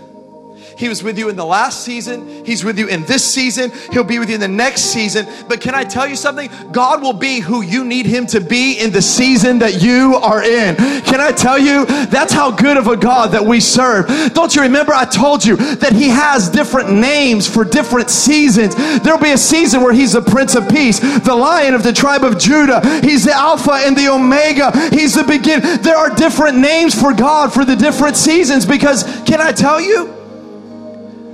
He 0.80 0.88
was 0.88 1.02
with 1.02 1.18
you 1.18 1.28
in 1.28 1.36
the 1.36 1.44
last 1.44 1.84
season. 1.84 2.42
He's 2.42 2.64
with 2.64 2.78
you 2.78 2.88
in 2.88 3.04
this 3.04 3.22
season. 3.22 3.70
He'll 3.92 4.02
be 4.02 4.18
with 4.18 4.30
you 4.30 4.36
in 4.36 4.40
the 4.40 4.48
next 4.48 4.80
season. 4.80 5.26
But 5.46 5.60
can 5.60 5.74
I 5.74 5.84
tell 5.84 6.06
you 6.06 6.16
something? 6.16 6.50
God 6.72 7.02
will 7.02 7.12
be 7.12 7.40
who 7.40 7.60
you 7.60 7.84
need 7.84 8.06
Him 8.06 8.26
to 8.28 8.40
be 8.40 8.78
in 8.78 8.90
the 8.90 9.02
season 9.02 9.58
that 9.58 9.82
you 9.82 10.14
are 10.14 10.42
in. 10.42 10.76
Can 11.02 11.20
I 11.20 11.32
tell 11.32 11.58
you? 11.58 11.84
That's 12.06 12.32
how 12.32 12.50
good 12.50 12.78
of 12.78 12.86
a 12.86 12.96
God 12.96 13.32
that 13.32 13.44
we 13.44 13.60
serve. 13.60 14.32
Don't 14.32 14.56
you 14.56 14.62
remember? 14.62 14.94
I 14.94 15.04
told 15.04 15.44
you 15.44 15.56
that 15.56 15.92
He 15.92 16.08
has 16.08 16.48
different 16.48 16.90
names 16.90 17.46
for 17.46 17.62
different 17.62 18.08
seasons. 18.08 18.74
There'll 19.02 19.20
be 19.20 19.32
a 19.32 19.38
season 19.38 19.82
where 19.82 19.92
He's 19.92 20.14
the 20.14 20.22
Prince 20.22 20.54
of 20.54 20.66
Peace, 20.70 20.98
the 20.98 21.36
Lion 21.36 21.74
of 21.74 21.82
the 21.82 21.92
tribe 21.92 22.24
of 22.24 22.38
Judah. 22.38 22.80
He's 23.02 23.26
the 23.26 23.34
Alpha 23.34 23.72
and 23.72 23.94
the 23.94 24.08
Omega. 24.08 24.72
He's 24.88 25.12
the 25.12 25.24
begin. 25.24 25.60
There 25.82 25.98
are 25.98 26.08
different 26.14 26.56
names 26.56 26.98
for 26.98 27.12
God 27.12 27.52
for 27.52 27.66
the 27.66 27.76
different 27.76 28.16
seasons 28.16 28.64
because, 28.64 29.04
can 29.26 29.42
I 29.42 29.52
tell 29.52 29.78
you? 29.78 30.19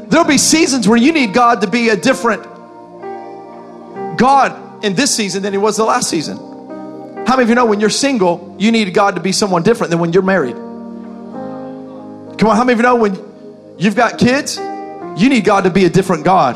There'll 0.08 0.26
be 0.26 0.38
seasons 0.38 0.88
where 0.88 0.98
you 0.98 1.12
need 1.12 1.34
God 1.34 1.60
to 1.62 1.66
be 1.66 1.88
a 1.88 1.96
different 1.96 2.42
God 4.16 4.84
in 4.84 4.94
this 4.94 5.14
season 5.14 5.42
than 5.42 5.52
He 5.52 5.58
was 5.58 5.76
the 5.76 5.84
last 5.84 6.08
season. 6.08 6.36
How 7.26 7.34
many 7.34 7.42
of 7.42 7.48
you 7.48 7.54
know 7.56 7.66
when 7.66 7.80
you're 7.80 7.90
single, 7.90 8.54
you 8.58 8.70
need 8.70 8.92
God 8.94 9.16
to 9.16 9.20
be 9.20 9.32
someone 9.32 9.62
different 9.64 9.90
than 9.90 9.98
when 9.98 10.12
you're 10.12 10.22
married? 10.22 10.54
Come 12.38 12.48
on, 12.48 12.56
how 12.56 12.62
many 12.62 12.74
of 12.74 12.78
you 12.78 12.84
know 12.84 12.96
when 12.96 13.18
you've 13.78 13.96
got 13.96 14.18
kids, 14.18 14.58
you 14.58 15.28
need 15.28 15.44
God 15.44 15.64
to 15.64 15.70
be 15.70 15.86
a 15.86 15.90
different 15.90 16.24
God 16.24 16.54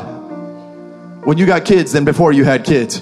when 1.25 1.37
you 1.37 1.45
got 1.45 1.65
kids 1.65 1.91
than 1.91 2.05
before 2.05 2.31
you 2.31 2.45
had 2.45 2.63
kids? 2.63 3.01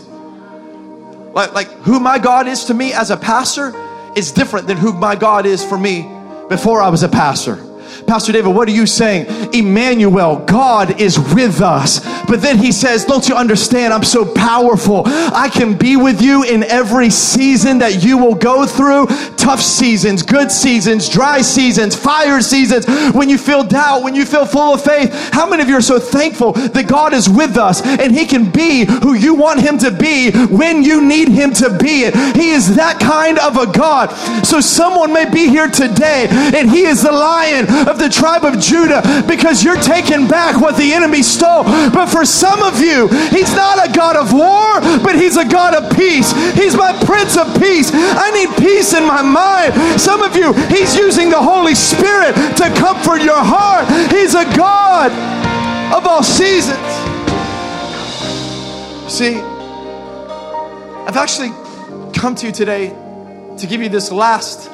Like, 1.33 1.53
like 1.53 1.67
who 1.83 1.99
my 1.99 2.17
God 2.17 2.47
is 2.47 2.65
to 2.65 2.73
me 2.73 2.91
as 2.93 3.11
a 3.11 3.17
pastor 3.17 3.71
is 4.15 4.31
different 4.31 4.65
than 4.65 4.77
who 4.77 4.93
my 4.93 5.15
God 5.15 5.45
is 5.45 5.63
for 5.63 5.77
me 5.77 6.09
before 6.49 6.81
I 6.81 6.89
was 6.89 7.03
a 7.03 7.09
pastor. 7.09 7.68
Pastor 8.07 8.31
David, 8.31 8.53
what 8.53 8.67
are 8.67 8.71
you 8.71 8.85
saying? 8.85 9.27
Emmanuel, 9.53 10.37
God 10.45 10.99
is 10.99 11.19
with 11.19 11.61
us. 11.61 11.99
But 12.25 12.41
then 12.41 12.57
he 12.57 12.71
says, 12.71 13.05
Don't 13.05 13.27
you 13.27 13.35
understand? 13.35 13.93
I'm 13.93 14.03
so 14.03 14.25
powerful. 14.33 15.03
I 15.05 15.49
can 15.51 15.75
be 15.75 15.97
with 15.97 16.21
you 16.21 16.43
in 16.43 16.63
every 16.63 17.09
season 17.09 17.79
that 17.79 18.03
you 18.03 18.17
will 18.17 18.35
go 18.35 18.65
through 18.65 19.07
tough 19.35 19.61
seasons, 19.61 20.21
good 20.21 20.51
seasons, 20.51 21.09
dry 21.09 21.41
seasons, 21.41 21.95
fire 21.95 22.41
seasons, 22.41 22.85
when 23.13 23.29
you 23.29 23.37
feel 23.37 23.63
doubt, 23.63 24.03
when 24.03 24.15
you 24.15 24.25
feel 24.25 24.45
full 24.45 24.73
of 24.73 24.83
faith. 24.83 25.11
How 25.33 25.49
many 25.49 25.63
of 25.63 25.69
you 25.69 25.75
are 25.75 25.81
so 25.81 25.99
thankful 25.99 26.53
that 26.53 26.87
God 26.87 27.13
is 27.13 27.29
with 27.29 27.57
us 27.57 27.81
and 27.83 28.15
he 28.15 28.25
can 28.25 28.49
be 28.51 28.85
who 28.85 29.13
you 29.13 29.33
want 29.33 29.61
him 29.61 29.77
to 29.79 29.91
be 29.91 30.31
when 30.47 30.83
you 30.83 31.05
need 31.05 31.29
him 31.29 31.53
to 31.53 31.77
be 31.77 32.03
it? 32.03 32.15
He 32.35 32.51
is 32.51 32.75
that 32.75 32.99
kind 32.99 33.39
of 33.39 33.57
a 33.57 33.71
God. 33.71 34.09
So 34.45 34.61
someone 34.61 35.13
may 35.13 35.29
be 35.29 35.47
here 35.47 35.69
today 35.69 36.27
and 36.29 36.69
he 36.69 36.83
is 36.83 37.03
the 37.03 37.11
lion 37.11 37.65
of 37.89 37.97
the 37.97 38.07
tribe 38.07 38.45
of 38.45 38.59
Judah 38.59 39.01
because 39.27 39.63
you're 39.63 39.81
taking 39.81 40.27
back 40.27 40.61
what 40.61 40.77
the 40.77 40.93
enemy 40.93 41.23
stole. 41.23 41.63
But 41.63 42.07
for 42.07 42.23
some 42.23 42.61
of 42.61 42.79
you, 42.79 43.07
he's 43.29 43.53
not 43.55 43.89
a 43.89 43.91
God 43.91 44.15
of 44.15 44.31
war, 44.31 44.79
but 45.01 45.15
he's 45.15 45.37
a 45.37 45.45
God 45.45 45.73
of 45.73 45.91
peace. 45.97 46.31
He's 46.53 46.75
my 46.75 46.93
prince 47.03 47.35
of 47.35 47.47
peace. 47.59 47.89
I 47.93 48.31
need 48.31 48.55
peace 48.57 48.93
in 48.93 49.05
my 49.05 49.21
mind. 49.21 49.99
Some 49.99 50.21
of 50.21 50.35
you, 50.35 50.53
he's 50.69 50.95
using 50.95 51.29
the 51.29 51.41
Holy 51.41 51.75
Spirit 51.75 52.33
to 52.57 52.69
comfort 52.77 53.21
your 53.23 53.41
heart. 53.41 53.87
He's 54.11 54.35
a 54.35 54.45
God 54.55 55.11
of 55.91 56.05
all 56.05 56.23
seasons. 56.23 56.77
See, 59.11 59.35
I've 61.07 61.17
actually 61.17 61.49
come 62.13 62.35
to 62.35 62.45
you 62.45 62.51
today 62.51 62.89
to 63.57 63.67
give 63.67 63.81
you 63.81 63.89
this 63.89 64.11
last 64.11 64.69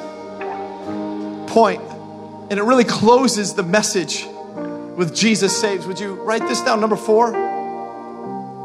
point 1.48 1.80
and 2.48 2.58
it 2.58 2.62
really 2.62 2.84
closes 2.84 3.54
the 3.54 3.62
message 3.62 4.26
with 4.96 5.14
Jesus 5.14 5.58
saves. 5.58 5.86
Would 5.86 5.98
you 5.98 6.14
write 6.14 6.42
this 6.42 6.60
down? 6.60 6.80
Number 6.80 6.96
four. 6.96 7.28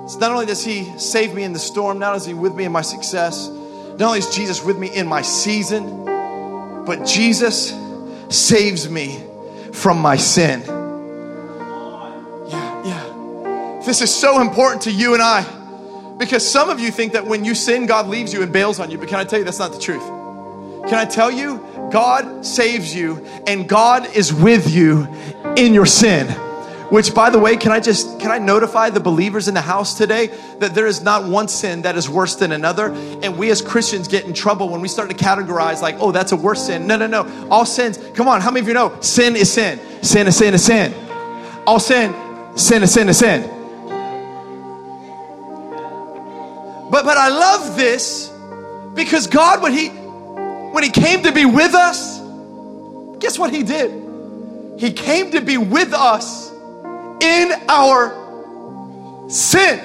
It's 0.06 0.18
not 0.18 0.32
only 0.32 0.46
does 0.46 0.64
he 0.64 0.84
save 1.00 1.34
me 1.34 1.44
in 1.44 1.54
the 1.54 1.60
storm, 1.60 2.00
not 2.00 2.10
only 2.10 2.18
is 2.18 2.26
he 2.26 2.34
with 2.34 2.54
me 2.54 2.66
in 2.66 2.72
my 2.72 2.82
success, 2.82 3.48
not 3.48 4.02
only 4.02 4.20
is 4.20 4.30
Jesus 4.36 4.64
with 4.64 4.78
me 4.78 4.94
in 4.94 5.08
my 5.08 5.22
season, 5.22 6.06
but 6.86 7.06
Jesus 7.06 7.74
saves 8.30 8.90
me 8.90 9.24
from 9.72 10.00
my 10.00 10.16
sin. 10.16 10.62
Yeah, 12.48 12.86
yeah. 12.86 13.82
This 13.86 14.02
is 14.02 14.14
so 14.14 14.42
important 14.42 14.82
to 14.84 14.92
you 14.92 15.14
and 15.14 15.24
I 15.24 15.46
because 16.18 16.48
some 16.48 16.70
of 16.70 16.80
you 16.80 16.92
think 16.92 17.14
that 17.14 17.26
when 17.26 17.46
you 17.46 17.56
sin, 17.56 17.86
God 17.86 18.08
leaves 18.08 18.34
you 18.34 18.44
and 18.44 18.52
bails 18.52 18.80
on 18.80 18.92
you. 18.92 18.98
But 18.98 19.08
can 19.08 19.20
I 19.20 19.24
tell 19.24 19.40
you 19.40 19.46
that's 19.46 19.60
not 19.60 19.72
the 19.72 19.80
truth? 19.80 20.21
Can 20.88 20.96
I 20.96 21.06
tell 21.06 21.32
you 21.32 21.66
God 21.92 22.46
saves 22.46 22.96
you 22.96 23.26
and 23.46 23.68
God 23.68 24.16
is 24.16 24.34
with 24.34 24.74
you 24.74 25.08
in 25.58 25.74
your 25.74 25.86
sin. 25.86 26.28
Which, 26.90 27.14
by 27.14 27.30
the 27.30 27.40
way, 27.40 27.56
can 27.56 27.72
I 27.72 27.80
just 27.80 28.20
can 28.20 28.32
I 28.32 28.38
notify 28.38 28.90
the 28.90 29.00
believers 29.00 29.48
in 29.48 29.54
the 29.54 29.62
house 29.62 29.98
today 29.98 30.28
that 30.60 30.76
there 30.76 30.88
is 30.88 31.02
not 31.02 31.24
one 31.24 31.48
sin 31.48 31.84
that 31.84 31.96
is 31.96 32.10
worse 32.10 32.36
than 32.36 32.52
another, 32.52 32.92
and 33.24 33.38
we 33.38 33.50
as 33.50 33.62
Christians 33.62 34.10
get 34.10 34.26
in 34.26 34.34
trouble 34.34 34.68
when 34.68 34.82
we 34.82 34.90
start 34.90 35.10
to 35.10 35.16
categorize 35.16 35.82
like, 35.82 35.96
oh, 36.00 36.12
that's 36.12 36.34
a 36.34 36.36
worse 36.36 36.66
sin. 36.66 36.88
No, 36.88 36.98
no, 36.98 37.08
no. 37.08 37.48
All 37.50 37.66
sins. 37.66 37.98
Come 38.14 38.28
on, 38.28 38.42
how 38.42 38.52
many 38.52 38.60
of 38.60 38.68
you 38.68 38.74
know 38.74 39.00
sin 39.00 39.38
is 39.38 39.54
sin? 39.54 39.80
Sin 40.02 40.28
is 40.28 40.36
sin 40.36 40.54
is 40.54 40.66
sin. 40.66 40.94
All 41.66 41.80
sin, 41.80 42.14
sin 42.58 42.84
is 42.84 42.94
sin 42.94 43.08
is 43.08 43.20
sin. 43.20 43.42
But 46.92 47.06
but 47.06 47.16
I 47.16 47.30
love 47.30 47.78
this 47.78 48.28
because 48.94 49.28
God, 49.28 49.62
when 49.62 49.72
He 49.72 50.01
when 50.72 50.84
He 50.84 50.90
came 50.90 51.24
to 51.24 51.32
be 51.32 51.46
with 51.46 51.74
us, 51.74 52.20
guess 53.20 53.38
what 53.38 53.52
He 53.52 53.64
did? 53.64 53.92
He 54.80 54.92
came 54.92 55.32
to 55.32 55.42
be 55.42 55.58
with 55.58 55.94
us 55.94 56.52
in 57.22 57.52
our 57.70 59.30
sin. 59.30 59.80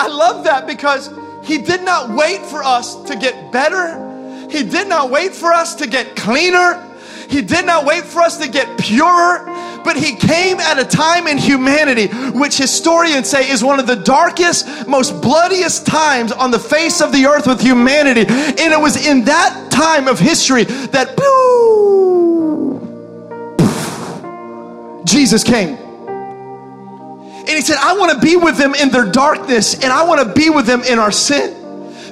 I 0.00 0.06
love 0.06 0.44
that 0.44 0.66
because 0.66 1.10
He 1.44 1.58
did 1.58 1.82
not 1.82 2.10
wait 2.10 2.44
for 2.44 2.62
us 2.62 3.02
to 3.04 3.16
get 3.16 3.50
better. 3.52 4.06
He 4.50 4.62
did 4.62 4.88
not 4.88 5.10
wait 5.10 5.34
for 5.34 5.52
us 5.52 5.74
to 5.76 5.86
get 5.86 6.16
cleaner. 6.16 6.84
He 7.28 7.42
did 7.42 7.66
not 7.66 7.84
wait 7.84 8.04
for 8.04 8.20
us 8.20 8.38
to 8.38 8.48
get 8.48 8.78
purer, 8.78 9.44
but 9.84 9.96
He 9.96 10.14
came 10.14 10.60
at 10.60 10.78
a 10.78 10.84
time 10.84 11.26
in 11.26 11.38
humanity, 11.38 12.08
which 12.38 12.56
historians 12.56 13.28
say 13.28 13.50
is 13.50 13.62
one 13.62 13.78
of 13.78 13.86
the 13.86 13.96
darkest, 13.96 14.86
most 14.86 15.20
bloodiest 15.20 15.86
times 15.86 16.32
on 16.32 16.50
the 16.50 16.58
face 16.58 17.00
of 17.00 17.12
the 17.12 17.26
earth 17.26 17.46
with 17.46 17.60
humanity. 17.60 18.24
And 18.28 18.72
it 18.72 18.80
was 18.80 19.06
in 19.06 19.24
that 19.24 19.70
time 19.70 20.08
of 20.08 20.18
history 20.18 20.64
that 20.64 21.16
Jesus 25.06 25.44
came. 25.44 25.88
And 27.48 27.56
he 27.56 27.62
said, 27.62 27.78
I 27.80 27.96
want 27.96 28.12
to 28.12 28.18
be 28.18 28.36
with 28.36 28.58
them 28.58 28.74
in 28.74 28.90
their 28.90 29.10
darkness 29.10 29.82
and 29.82 29.90
I 29.90 30.04
want 30.04 30.20
to 30.20 30.34
be 30.34 30.50
with 30.50 30.66
them 30.66 30.82
in 30.82 30.98
our 30.98 31.10
sin. 31.10 31.54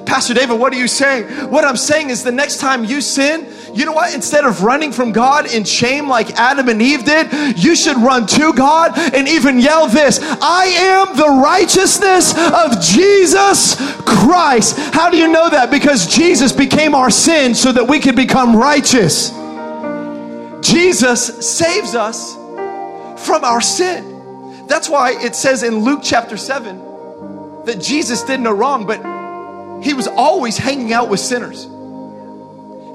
Pastor 0.03 0.33
David, 0.33 0.59
what 0.59 0.73
are 0.73 0.77
you 0.77 0.87
saying? 0.87 1.51
What 1.51 1.63
I'm 1.63 1.77
saying 1.77 2.09
is 2.09 2.23
the 2.23 2.31
next 2.31 2.57
time 2.57 2.85
you 2.85 3.01
sin, 3.01 3.45
you 3.77 3.85
know 3.85 3.91
what? 3.91 4.15
Instead 4.15 4.43
of 4.43 4.63
running 4.63 4.91
from 4.91 5.11
God 5.11 5.53
in 5.53 5.63
shame 5.63 6.09
like 6.09 6.31
Adam 6.31 6.67
and 6.67 6.81
Eve 6.81 7.05
did, 7.05 7.59
you 7.59 7.75
should 7.75 7.97
run 7.97 8.25
to 8.25 8.51
God 8.53 8.97
and 8.97 9.27
even 9.27 9.59
yell 9.59 9.87
this 9.87 10.19
I 10.41 10.65
am 10.65 11.15
the 11.15 11.29
righteousness 11.43 12.33
of 12.35 12.81
Jesus 12.81 13.75
Christ. 14.01 14.79
How 14.95 15.11
do 15.11 15.17
you 15.17 15.27
know 15.27 15.47
that? 15.51 15.69
Because 15.69 16.07
Jesus 16.07 16.51
became 16.51 16.95
our 16.95 17.11
sin 17.11 17.53
so 17.53 17.71
that 17.71 17.87
we 17.87 17.99
could 17.99 18.15
become 18.15 18.55
righteous. 18.55 19.29
Jesus 20.61 21.47
saves 21.47 21.93
us 21.93 22.33
from 23.23 23.43
our 23.43 23.61
sin. 23.61 24.65
That's 24.65 24.89
why 24.89 25.11
it 25.21 25.35
says 25.35 25.61
in 25.61 25.79
Luke 25.79 25.99
chapter 26.01 26.35
7 26.35 27.65
that 27.65 27.79
Jesus 27.79 28.23
did 28.23 28.39
no 28.39 28.53
wrong, 28.53 28.87
but 28.87 29.83
he 29.83 29.93
was 29.93 30.07
always 30.07 30.57
hanging 30.57 30.93
out 30.93 31.09
with 31.09 31.19
sinners. 31.19 31.67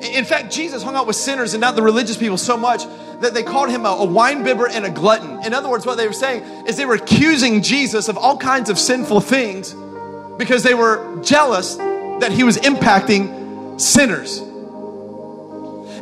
In 0.03 0.25
fact, 0.25 0.53
Jesus 0.53 0.83
hung 0.83 0.97
out 0.97 1.07
with 1.07 1.17
sinners 1.17 1.55
and 1.55 1.61
not 1.61 1.77
the 1.77 1.83
religious 1.83 2.17
people 2.17 2.37
so 2.37 2.57
much 2.57 2.85
that 3.21 3.35
they 3.35 3.43
called 3.43 3.71
him 3.71 3.87
a, 3.87 3.91
a 3.91 4.05
wine 4.05 4.43
bibber 4.43 4.67
and 4.67 4.85
a 4.85 4.91
glutton. 4.91 5.45
In 5.45 5.55
other 5.55 5.69
words, 5.69 5.87
what 5.87 5.97
they 5.97 6.07
were 6.07 6.13
saying 6.13 6.43
is 6.67 6.77
they 6.77 6.85
were 6.85 6.95
accusing 6.95 7.63
Jesus 7.63 8.09
of 8.09 8.19
all 8.19 8.37
kinds 8.37 8.69
of 8.69 8.79
sinful 8.79 9.21
things 9.21 9.73
because 10.39 10.65
they 10.65 10.75
were 10.75 11.23
jealous 11.23 11.77
that 11.77 12.33
he 12.33 12.43
was 12.43 12.57
impacting 12.59 13.81
sinners. 13.81 14.43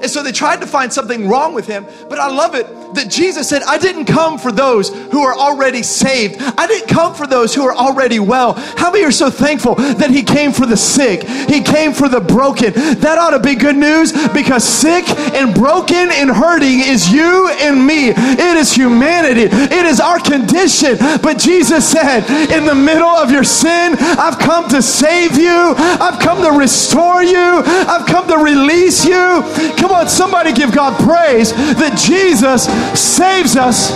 And 0.01 0.11
so 0.11 0.23
they 0.23 0.33
tried 0.33 0.61
to 0.61 0.67
find 0.67 0.93
something 0.93 1.29
wrong 1.29 1.55
with 1.55 1.67
him, 1.67 1.87
but 2.09 2.19
I 2.19 2.29
love 2.29 2.55
it 2.55 2.67
that 2.95 3.09
Jesus 3.09 3.49
said, 3.49 3.63
I 3.63 3.79
didn't 3.79 4.07
come 4.07 4.39
for 4.39 4.53
those 4.53 4.89
who 5.11 5.23
are 5.23 5.35
already 5.35 5.83
saved. 5.83 6.41
I 6.41 6.67
didn't 6.67 6.89
come 6.89 7.15
for 7.15 7.27
those 7.27 7.55
who 7.55 7.63
are 7.65 7.75
already 7.75 8.19
well. 8.19 8.55
How 8.55 8.91
many 8.91 9.05
are 9.05 9.13
so 9.13 9.31
thankful 9.31 9.75
that 9.77 10.11
He 10.11 10.23
came 10.23 10.53
for 10.53 10.67
the 10.67 10.77
sick? 10.77 11.23
He 11.23 11.63
came 11.63 11.93
for 11.93 12.09
the 12.09 12.21
broken. 12.21 12.73
That 13.01 13.19
ought 13.19 13.31
to 13.31 13.39
be 13.39 13.55
good 13.55 13.77
news 13.77 14.13
because 14.29 14.65
sick 14.65 15.09
and 15.35 15.55
broken 15.55 16.11
and 16.11 16.31
hurting 16.31 16.81
is 16.81 17.13
you 17.13 17.49
and 17.61 17.87
me. 17.87 18.11
It 18.11 18.57
is 18.57 18.73
humanity. 18.73 19.43
It 19.43 19.87
is 19.87 20.01
our 20.01 20.19
condition. 20.19 20.97
But 21.23 21.39
Jesus 21.39 21.89
said, 21.89 22.25
in 22.51 22.65
the 22.65 22.75
middle 22.75 23.09
of 23.09 23.31
your 23.31 23.45
sin, 23.45 23.97
I've 23.99 24.39
come 24.39 24.69
to 24.71 24.83
save 24.83 25.39
you. 25.39 25.75
I've 25.77 26.21
come 26.21 26.43
to 26.43 26.59
restore 26.59 27.23
you. 27.23 27.63
I've 27.65 28.07
come 28.07 28.27
to 28.29 28.39
release 28.39 29.05
you. 29.05 29.43
Come 29.79 29.90
Come 29.91 30.03
on, 30.03 30.09
somebody 30.09 30.53
give 30.53 30.73
God 30.73 30.97
praise 31.03 31.53
that 31.53 31.99
Jesus 31.99 32.67
saves 32.97 33.57
us 33.57 33.91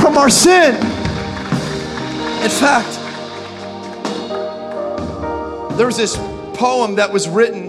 from 0.00 0.18
our 0.18 0.28
sin. 0.28 0.74
In 2.42 2.50
fact, 2.50 2.92
there 5.78 5.86
was 5.86 5.96
this 5.96 6.16
poem 6.54 6.96
that 6.96 7.12
was 7.12 7.28
written, 7.28 7.68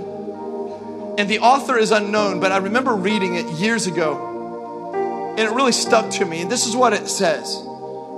and 1.20 1.30
the 1.30 1.38
author 1.38 1.78
is 1.78 1.92
unknown, 1.92 2.40
but 2.40 2.52
I 2.52 2.58
remember 2.58 2.96
reading 2.96 3.36
it 3.36 3.46
years 3.52 3.86
ago, 3.86 5.36
and 5.38 5.48
it 5.48 5.52
really 5.52 5.74
stuck 5.74 6.10
to 6.14 6.26
me. 6.26 6.42
And 6.42 6.52
this 6.52 6.66
is 6.66 6.76
what 6.76 6.94
it 6.94 7.08
says. 7.08 7.64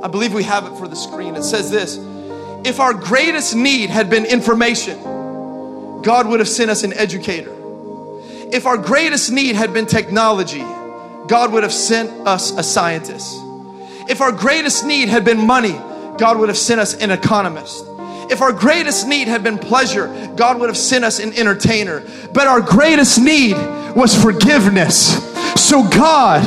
I 0.02 0.08
believe 0.08 0.34
we 0.34 0.44
have 0.44 0.64
it 0.64 0.78
for 0.78 0.88
the 0.88 0.96
screen. 0.96 1.36
It 1.36 1.44
says 1.44 1.70
this 1.70 1.98
If 2.66 2.80
our 2.80 2.94
greatest 2.94 3.54
need 3.54 3.90
had 3.90 4.10
been 4.10 4.24
information, 4.24 4.98
God 6.04 6.26
would 6.30 6.40
have 6.40 6.48
sent 6.48 6.72
us 6.72 6.86
an 6.86 6.94
educator. 6.94 7.59
If 8.52 8.66
our 8.66 8.78
greatest 8.78 9.32
need 9.32 9.56
had 9.56 9.74
been 9.74 9.86
technology, 9.86 10.66
God 11.28 11.54
would 11.54 11.62
have 11.62 11.74
sent 11.74 12.10
us 12.28 12.52
a 12.52 12.64
scientist. 12.64 13.36
If 14.10 14.22
our 14.22 14.32
greatest 14.32 14.84
need 14.86 15.08
had 15.08 15.24
been 15.24 15.46
money, 15.46 15.74
God 16.18 16.40
would 16.40 16.50
have 16.50 16.58
sent 16.58 16.82
us 16.82 16.96
an 16.96 17.12
economist. 17.12 17.86
If 18.32 18.42
our 18.42 18.52
greatest 18.52 19.08
need 19.08 19.28
had 19.28 19.44
been 19.44 19.60
pleasure, 19.60 20.08
God 20.36 20.60
would 20.60 20.70
have 20.70 20.78
sent 20.78 21.06
us 21.06 21.20
an 21.20 21.34
entertainer. 21.34 22.04
But 22.34 22.48
our 22.48 22.60
greatest 22.60 23.20
need 23.20 23.56
was 23.96 24.20
forgiveness. 24.20 25.24
So 25.56 25.88
God 25.88 26.42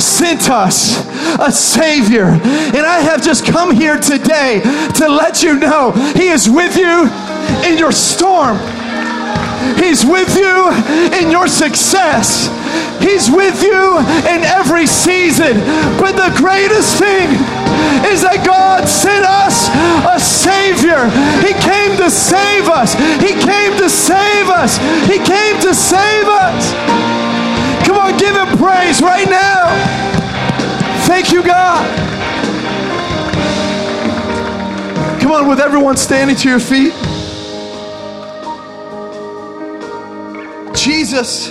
sent 0.00 0.48
us 0.48 1.04
a 1.40 1.50
Savior. 1.50 2.26
And 2.26 2.86
I 2.86 3.00
have 3.00 3.22
just 3.22 3.44
come 3.44 3.74
here 3.74 3.98
today 3.98 4.60
to 4.96 5.08
let 5.08 5.42
you 5.42 5.58
know 5.58 5.90
He 6.14 6.28
is 6.28 6.48
with 6.48 6.76
you 6.76 7.10
in 7.68 7.78
your 7.78 7.92
storm. 7.92 8.58
He's 9.78 10.04
with 10.04 10.36
you 10.36 10.70
in 11.18 11.30
your 11.30 11.46
success. 11.46 12.48
He's 13.00 13.30
with 13.30 13.62
you 13.62 13.98
in 14.30 14.44
every 14.44 14.86
season. 14.86 15.58
But 15.98 16.12
the 16.14 16.32
greatest 16.38 16.98
thing 16.98 17.28
is 18.06 18.22
that 18.22 18.42
God 18.46 18.88
sent 18.88 19.26
us 19.26 19.68
a 20.06 20.18
Savior. 20.18 21.10
He 21.42 21.52
came 21.58 21.96
to 21.98 22.10
save 22.10 22.68
us. 22.68 22.94
He 23.18 23.34
came 23.34 23.76
to 23.78 23.90
save 23.90 24.48
us. 24.48 24.78
He 25.10 25.18
came 25.18 25.58
to 25.62 25.74
save 25.74 26.26
us. 26.26 26.72
Come 27.86 27.98
on, 27.98 28.16
give 28.18 28.34
Him 28.34 28.56
praise 28.58 29.02
right 29.02 29.28
now. 29.28 29.66
Thank 31.06 31.32
you, 31.32 31.42
God. 31.42 31.82
Come 35.20 35.32
on, 35.32 35.48
with 35.48 35.60
everyone 35.60 35.96
standing 35.96 36.36
to 36.36 36.48
your 36.48 36.60
feet. 36.60 36.94
Jesus, 40.82 41.46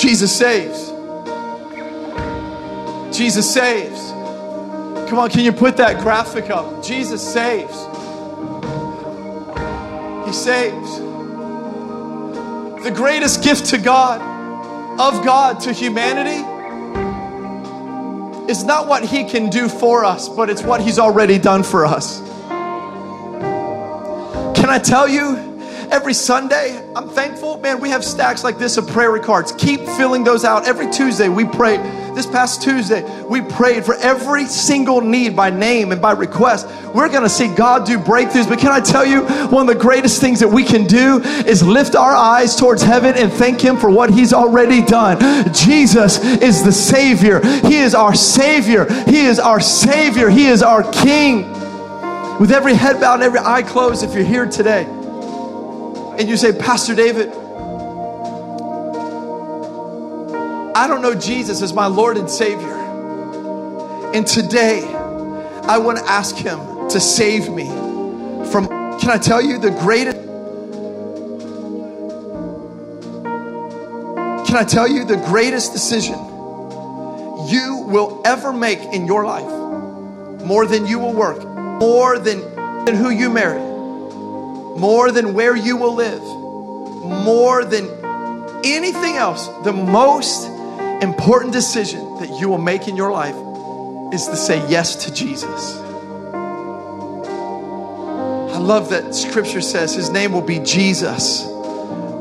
Jesus 0.00 0.34
saves. 0.34 0.90
Jesus 3.14 3.52
saves. 3.52 4.10
Come 5.10 5.18
on, 5.18 5.28
can 5.28 5.44
you 5.44 5.52
put 5.52 5.76
that 5.76 6.00
graphic 6.00 6.48
up? 6.48 6.82
Jesus 6.82 7.20
saves. 7.22 7.74
He 10.26 10.32
saves. 10.32 10.98
The 12.82 12.92
greatest 12.94 13.44
gift 13.44 13.66
to 13.66 13.78
God, 13.78 14.22
of 14.98 15.22
God 15.22 15.60
to 15.60 15.72
humanity, 15.74 16.42
is 18.50 18.64
not 18.64 18.88
what 18.88 19.04
He 19.04 19.24
can 19.24 19.50
do 19.50 19.68
for 19.68 20.02
us, 20.06 20.30
but 20.30 20.48
it's 20.48 20.62
what 20.62 20.80
He's 20.80 20.98
already 20.98 21.38
done 21.38 21.62
for 21.62 21.84
us. 21.84 22.20
Can 24.58 24.70
I 24.70 24.78
tell 24.82 25.06
you? 25.06 25.45
Every 25.90 26.14
Sunday. 26.14 26.82
I'm 26.94 27.08
thankful, 27.08 27.58
man. 27.58 27.80
We 27.80 27.90
have 27.90 28.04
stacks 28.04 28.44
like 28.44 28.58
this 28.58 28.76
of 28.76 28.86
prayer 28.88 29.18
cards. 29.18 29.52
Keep 29.52 29.80
filling 29.80 30.24
those 30.24 30.44
out. 30.44 30.66
Every 30.66 30.90
Tuesday, 30.90 31.28
we 31.28 31.44
pray. 31.44 31.76
This 32.14 32.26
past 32.26 32.62
Tuesday, 32.62 33.02
we 33.24 33.42
prayed 33.42 33.84
for 33.84 33.94
every 33.96 34.46
single 34.46 35.02
need 35.02 35.36
by 35.36 35.50
name 35.50 35.92
and 35.92 36.00
by 36.00 36.12
request. 36.12 36.66
We're 36.94 37.10
going 37.10 37.24
to 37.24 37.28
see 37.28 37.46
God 37.46 37.86
do 37.86 37.98
breakthroughs. 37.98 38.48
But 38.48 38.58
can 38.58 38.70
I 38.70 38.80
tell 38.80 39.04
you, 39.04 39.26
one 39.48 39.68
of 39.68 39.74
the 39.74 39.80
greatest 39.80 40.18
things 40.18 40.40
that 40.40 40.48
we 40.48 40.64
can 40.64 40.86
do 40.86 41.20
is 41.20 41.62
lift 41.62 41.94
our 41.94 42.14
eyes 42.14 42.56
towards 42.56 42.82
heaven 42.82 43.14
and 43.16 43.30
thank 43.30 43.60
Him 43.60 43.76
for 43.76 43.90
what 43.90 44.08
He's 44.08 44.32
already 44.32 44.82
done. 44.82 45.18
Jesus 45.52 46.18
is 46.24 46.64
the 46.64 46.72
Savior. 46.72 47.44
He 47.66 47.76
is 47.76 47.94
our 47.94 48.14
Savior. 48.14 48.86
He 49.04 49.26
is 49.26 49.38
our 49.38 49.60
Savior. 49.60 50.30
He 50.30 50.46
is 50.46 50.62
our 50.62 50.90
King. 50.90 51.52
With 52.40 52.50
every 52.50 52.74
head 52.74 53.00
bowed 53.00 53.14
and 53.14 53.22
every 53.24 53.40
eye 53.40 53.62
closed, 53.62 54.02
if 54.02 54.14
you're 54.14 54.24
here 54.24 54.46
today, 54.46 54.86
and 56.18 56.28
you 56.28 56.36
say, 56.36 56.52
Pastor 56.52 56.94
David, 56.94 57.28
I 60.76 60.86
don't 60.88 61.02
know 61.02 61.14
Jesus 61.14 61.62
as 61.62 61.72
my 61.72 61.86
Lord 61.86 62.16
and 62.16 62.30
Savior. 62.30 62.74
And 64.14 64.26
today, 64.26 64.84
I 64.84 65.78
want 65.78 65.98
to 65.98 66.04
ask 66.04 66.36
Him 66.36 66.88
to 66.88 67.00
save 67.00 67.48
me 67.50 67.66
from, 68.50 68.68
can 69.00 69.10
I 69.10 69.18
tell 69.18 69.42
you, 69.42 69.58
the 69.58 69.70
greatest. 69.70 70.16
Can 74.46 74.56
I 74.56 74.64
tell 74.64 74.88
you 74.88 75.04
the 75.04 75.16
greatest 75.26 75.72
decision 75.72 76.14
you 77.48 77.84
will 77.88 78.22
ever 78.24 78.52
make 78.52 78.78
in 78.78 79.06
your 79.06 79.24
life? 79.24 80.44
More 80.44 80.66
than 80.66 80.86
you 80.86 80.98
will 80.98 81.12
work, 81.12 81.44
more 81.80 82.18
than, 82.18 82.40
than 82.84 82.94
who 82.94 83.10
you 83.10 83.28
marry, 83.28 83.60
more 84.78 85.10
than 85.10 85.34
where 85.34 85.56
you 85.56 85.76
will 85.76 85.94
live, 85.94 86.22
more 86.22 87.64
than 87.64 87.88
anything 88.64 89.16
else, 89.16 89.48
the 89.64 89.72
most 89.72 90.46
important 91.02 91.52
decision 91.52 92.18
that 92.20 92.38
you 92.40 92.48
will 92.48 92.58
make 92.58 92.88
in 92.88 92.96
your 92.96 93.10
life 93.12 93.34
is 94.12 94.26
to 94.26 94.36
say 94.36 94.58
yes 94.68 95.04
to 95.04 95.12
Jesus. 95.12 95.80
I 98.54 98.58
love 98.58 98.90
that 98.90 99.14
scripture 99.14 99.60
says 99.60 99.94
his 99.94 100.10
name 100.10 100.32
will 100.32 100.40
be 100.40 100.58
Jesus, 100.60 101.44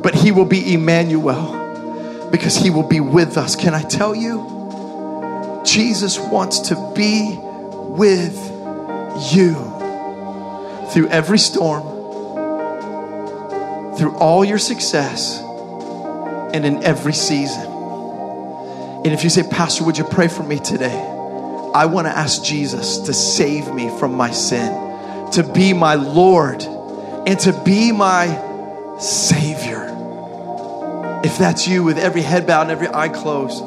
but 0.02 0.13
he 0.13 0.32
will 0.32 0.46
be 0.46 0.74
Emmanuel 0.74 2.30
because 2.32 2.58
he 2.58 2.70
will 2.70 2.88
be 2.88 3.00
with 3.00 3.38
us. 3.38 3.56
Can 3.56 3.74
I 3.74 3.82
tell 3.82 4.13
you? 4.13 5.62
Jesus 5.65 6.20
wants 6.20 6.60
to 6.70 6.94
be 6.96 7.38
with 7.39 8.38
you 9.34 9.54
through 10.91 11.08
every 11.10 11.39
storm, 11.39 11.84
through 13.97 14.15
all 14.17 14.43
your 14.45 14.58
success, 14.58 15.39
and 16.53 16.65
in 16.65 16.84
every 16.84 17.13
season. 17.13 17.65
And 17.65 19.08
if 19.08 19.23
you 19.23 19.29
say, 19.29 19.43
Pastor, 19.43 19.84
would 19.84 19.97
you 19.97 20.03
pray 20.03 20.27
for 20.27 20.43
me 20.43 20.58
today? 20.58 20.95
I 21.73 21.86
want 21.86 22.08
to 22.08 22.17
ask 22.17 22.43
Jesus 22.43 22.99
to 22.99 23.13
save 23.13 23.73
me 23.73 23.89
from 23.99 24.15
my 24.15 24.31
sin, 24.31 25.31
to 25.31 25.43
be 25.43 25.73
my 25.73 25.95
Lord, 25.95 26.63
and 26.63 27.38
to 27.41 27.51
be 27.63 27.91
my 27.91 28.27
Savior. 28.99 29.84
If 31.23 31.38
that's 31.38 31.67
you, 31.67 31.84
with 31.84 31.97
every 31.97 32.21
head 32.21 32.47
bowed 32.47 32.62
and 32.63 32.71
every 32.71 32.88
eye 32.88 33.10
closed, 33.10 33.62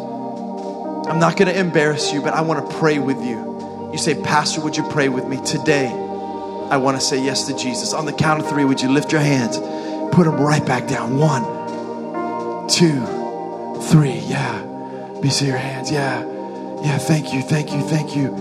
I'm 1.09 1.19
not 1.19 1.37
going 1.37 1.53
to 1.53 1.59
embarrass 1.59 2.13
you, 2.13 2.23
but 2.23 2.33
I 2.33 2.41
want 2.41 2.69
to 2.69 2.77
pray 2.79 2.99
with 2.99 3.23
you. 3.23 3.91
You 3.93 3.99
say, 3.99 4.21
Pastor, 4.23 4.61
would 4.63 4.77
you 4.77 4.85
pray 4.89 5.09
with 5.09 5.27
me 5.27 5.45
today? 5.45 5.89
I 5.89 6.77
want 6.77 6.97
to 6.99 7.01
say 7.01 7.23
yes 7.23 7.47
to 7.47 7.57
Jesus. 7.57 7.93
On 7.93 8.07
the 8.07 8.13
count 8.13 8.41
of 8.41 8.49
three, 8.49 8.65
would 8.65 8.81
you 8.81 8.91
lift 8.91 9.13
your 9.13 9.21
hands? 9.21 9.59
Put 10.19 10.25
them 10.25 10.41
right 10.41 10.67
back 10.67 10.89
down. 10.89 11.17
One, 11.17 11.45
two, 12.67 13.01
three. 13.83 14.19
Yeah. 14.27 14.65
Be 15.23 15.31
see 15.31 15.47
your 15.47 15.57
hands. 15.57 15.93
Yeah. 15.93 16.27
Yeah. 16.83 16.99
Thank 16.99 17.33
you. 17.33 17.41
Thank 17.41 17.73
you. 17.73 17.83
Thank 17.83 18.17
you. 18.17 18.37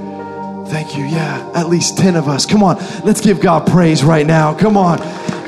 Thank 0.69 0.97
you. 0.97 1.05
Yeah. 1.05 1.51
At 1.53 1.69
least 1.69 1.95
10 1.99 2.15
of 2.15 2.27
us. 2.27 2.47
Come 2.47 2.63
on. 2.63 2.77
Let's 3.05 3.21
give 3.21 3.39
God 3.39 3.67
praise 3.67 4.03
right 4.03 4.25
now. 4.25 4.55
Come 4.55 4.75
on. 4.75 4.97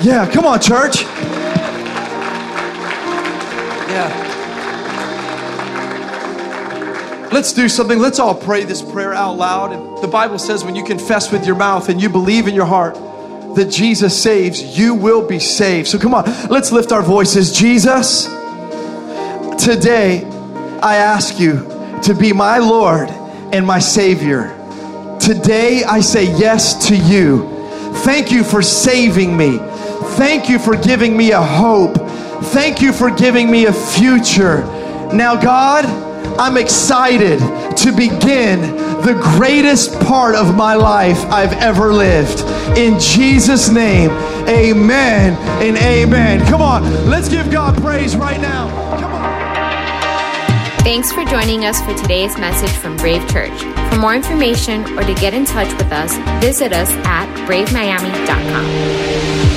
Yeah. 0.04 0.30
Come 0.32 0.46
on, 0.46 0.62
church. 0.62 1.02
Yeah. 3.90 4.28
Let's 7.34 7.54
do 7.54 7.68
something. 7.68 7.98
Let's 7.98 8.20
all 8.20 8.36
pray 8.36 8.66
this 8.66 8.84
prayer 8.84 9.16
out 9.16 9.36
loud. 9.36 9.72
And 9.72 9.98
the 10.04 10.08
Bible 10.08 10.38
says 10.38 10.64
when 10.64 10.76
you 10.76 10.84
confess 10.84 11.32
with 11.32 11.48
your 11.48 11.56
mouth 11.56 11.90
and 11.90 12.00
you 12.00 12.08
believe 12.08 12.48
in 12.48 12.54
your 12.54 12.68
heart 12.68 12.96
that 13.56 13.70
Jesus 13.70 14.22
saves, 14.22 14.78
you 14.78 14.96
will 14.96 15.26
be 15.26 15.40
saved. 15.40 15.88
So 15.88 15.98
come 15.98 16.14
on, 16.14 16.26
let's 16.50 16.72
lift 16.72 16.92
our 16.92 17.02
voices. 17.02 17.52
Jesus, 17.52 18.26
today 19.64 20.24
I 20.82 20.96
ask 20.96 21.40
you 21.40 21.68
to 22.04 22.14
be 22.14 22.34
my 22.34 22.58
Lord 22.60 23.10
and 23.52 23.66
my 23.66 23.80
Savior. 23.80 24.56
Today 25.20 25.84
I 25.84 26.00
say 26.00 26.26
yes 26.38 26.88
to 26.88 26.96
you. 26.96 27.50
Thank 28.04 28.32
you 28.32 28.44
for 28.44 28.62
saving 28.62 29.36
me. 29.36 29.58
Thank 30.18 30.50
you 30.50 30.60
for 30.60 30.76
giving 30.76 31.16
me 31.18 31.32
a 31.32 31.42
hope. 31.42 31.96
Thank 32.46 32.82
you 32.82 32.94
for 32.94 33.12
giving 33.12 33.52
me 33.52 33.66
a 33.66 33.74
future. 33.74 34.62
Now, 35.14 35.40
God, 35.40 35.86
I'm 36.40 36.56
excited 36.56 37.40
to 37.84 37.92
begin 37.92 38.62
the 39.04 39.20
greatest 39.38 40.00
part 40.02 40.36
of 40.36 40.56
my 40.56 40.76
life 40.76 41.20
I've 41.26 41.54
ever 41.54 41.94
lived. 41.94 42.42
In 42.78 43.00
Jesus' 43.00 43.70
name, 43.70 44.10
amen 44.48 45.34
and 45.62 45.78
amen. 45.78 46.46
Come 46.48 46.62
on, 46.62 46.84
let's 47.10 47.30
give 47.30 47.50
God 47.52 47.80
praise 47.82 48.16
right 48.16 48.40
now. 48.42 48.70
Come 49.00 49.14
on. 49.14 49.30
Thanks 50.84 51.12
for 51.12 51.24
joining 51.26 51.66
us 51.66 51.82
for 51.82 51.94
today's 51.96 52.38
message 52.38 52.72
from 52.72 52.96
Brave 52.98 53.28
Church. 53.30 53.62
For 53.92 53.98
more 53.98 54.16
information 54.16 54.84
or 54.98 55.04
to 55.04 55.14
get 55.14 55.34
in 55.34 55.46
touch 55.46 55.72
with 55.78 55.92
us, 55.92 56.16
visit 56.42 56.74
us 56.74 56.90
at 57.06 57.28
bravemiami.com. 57.48 59.49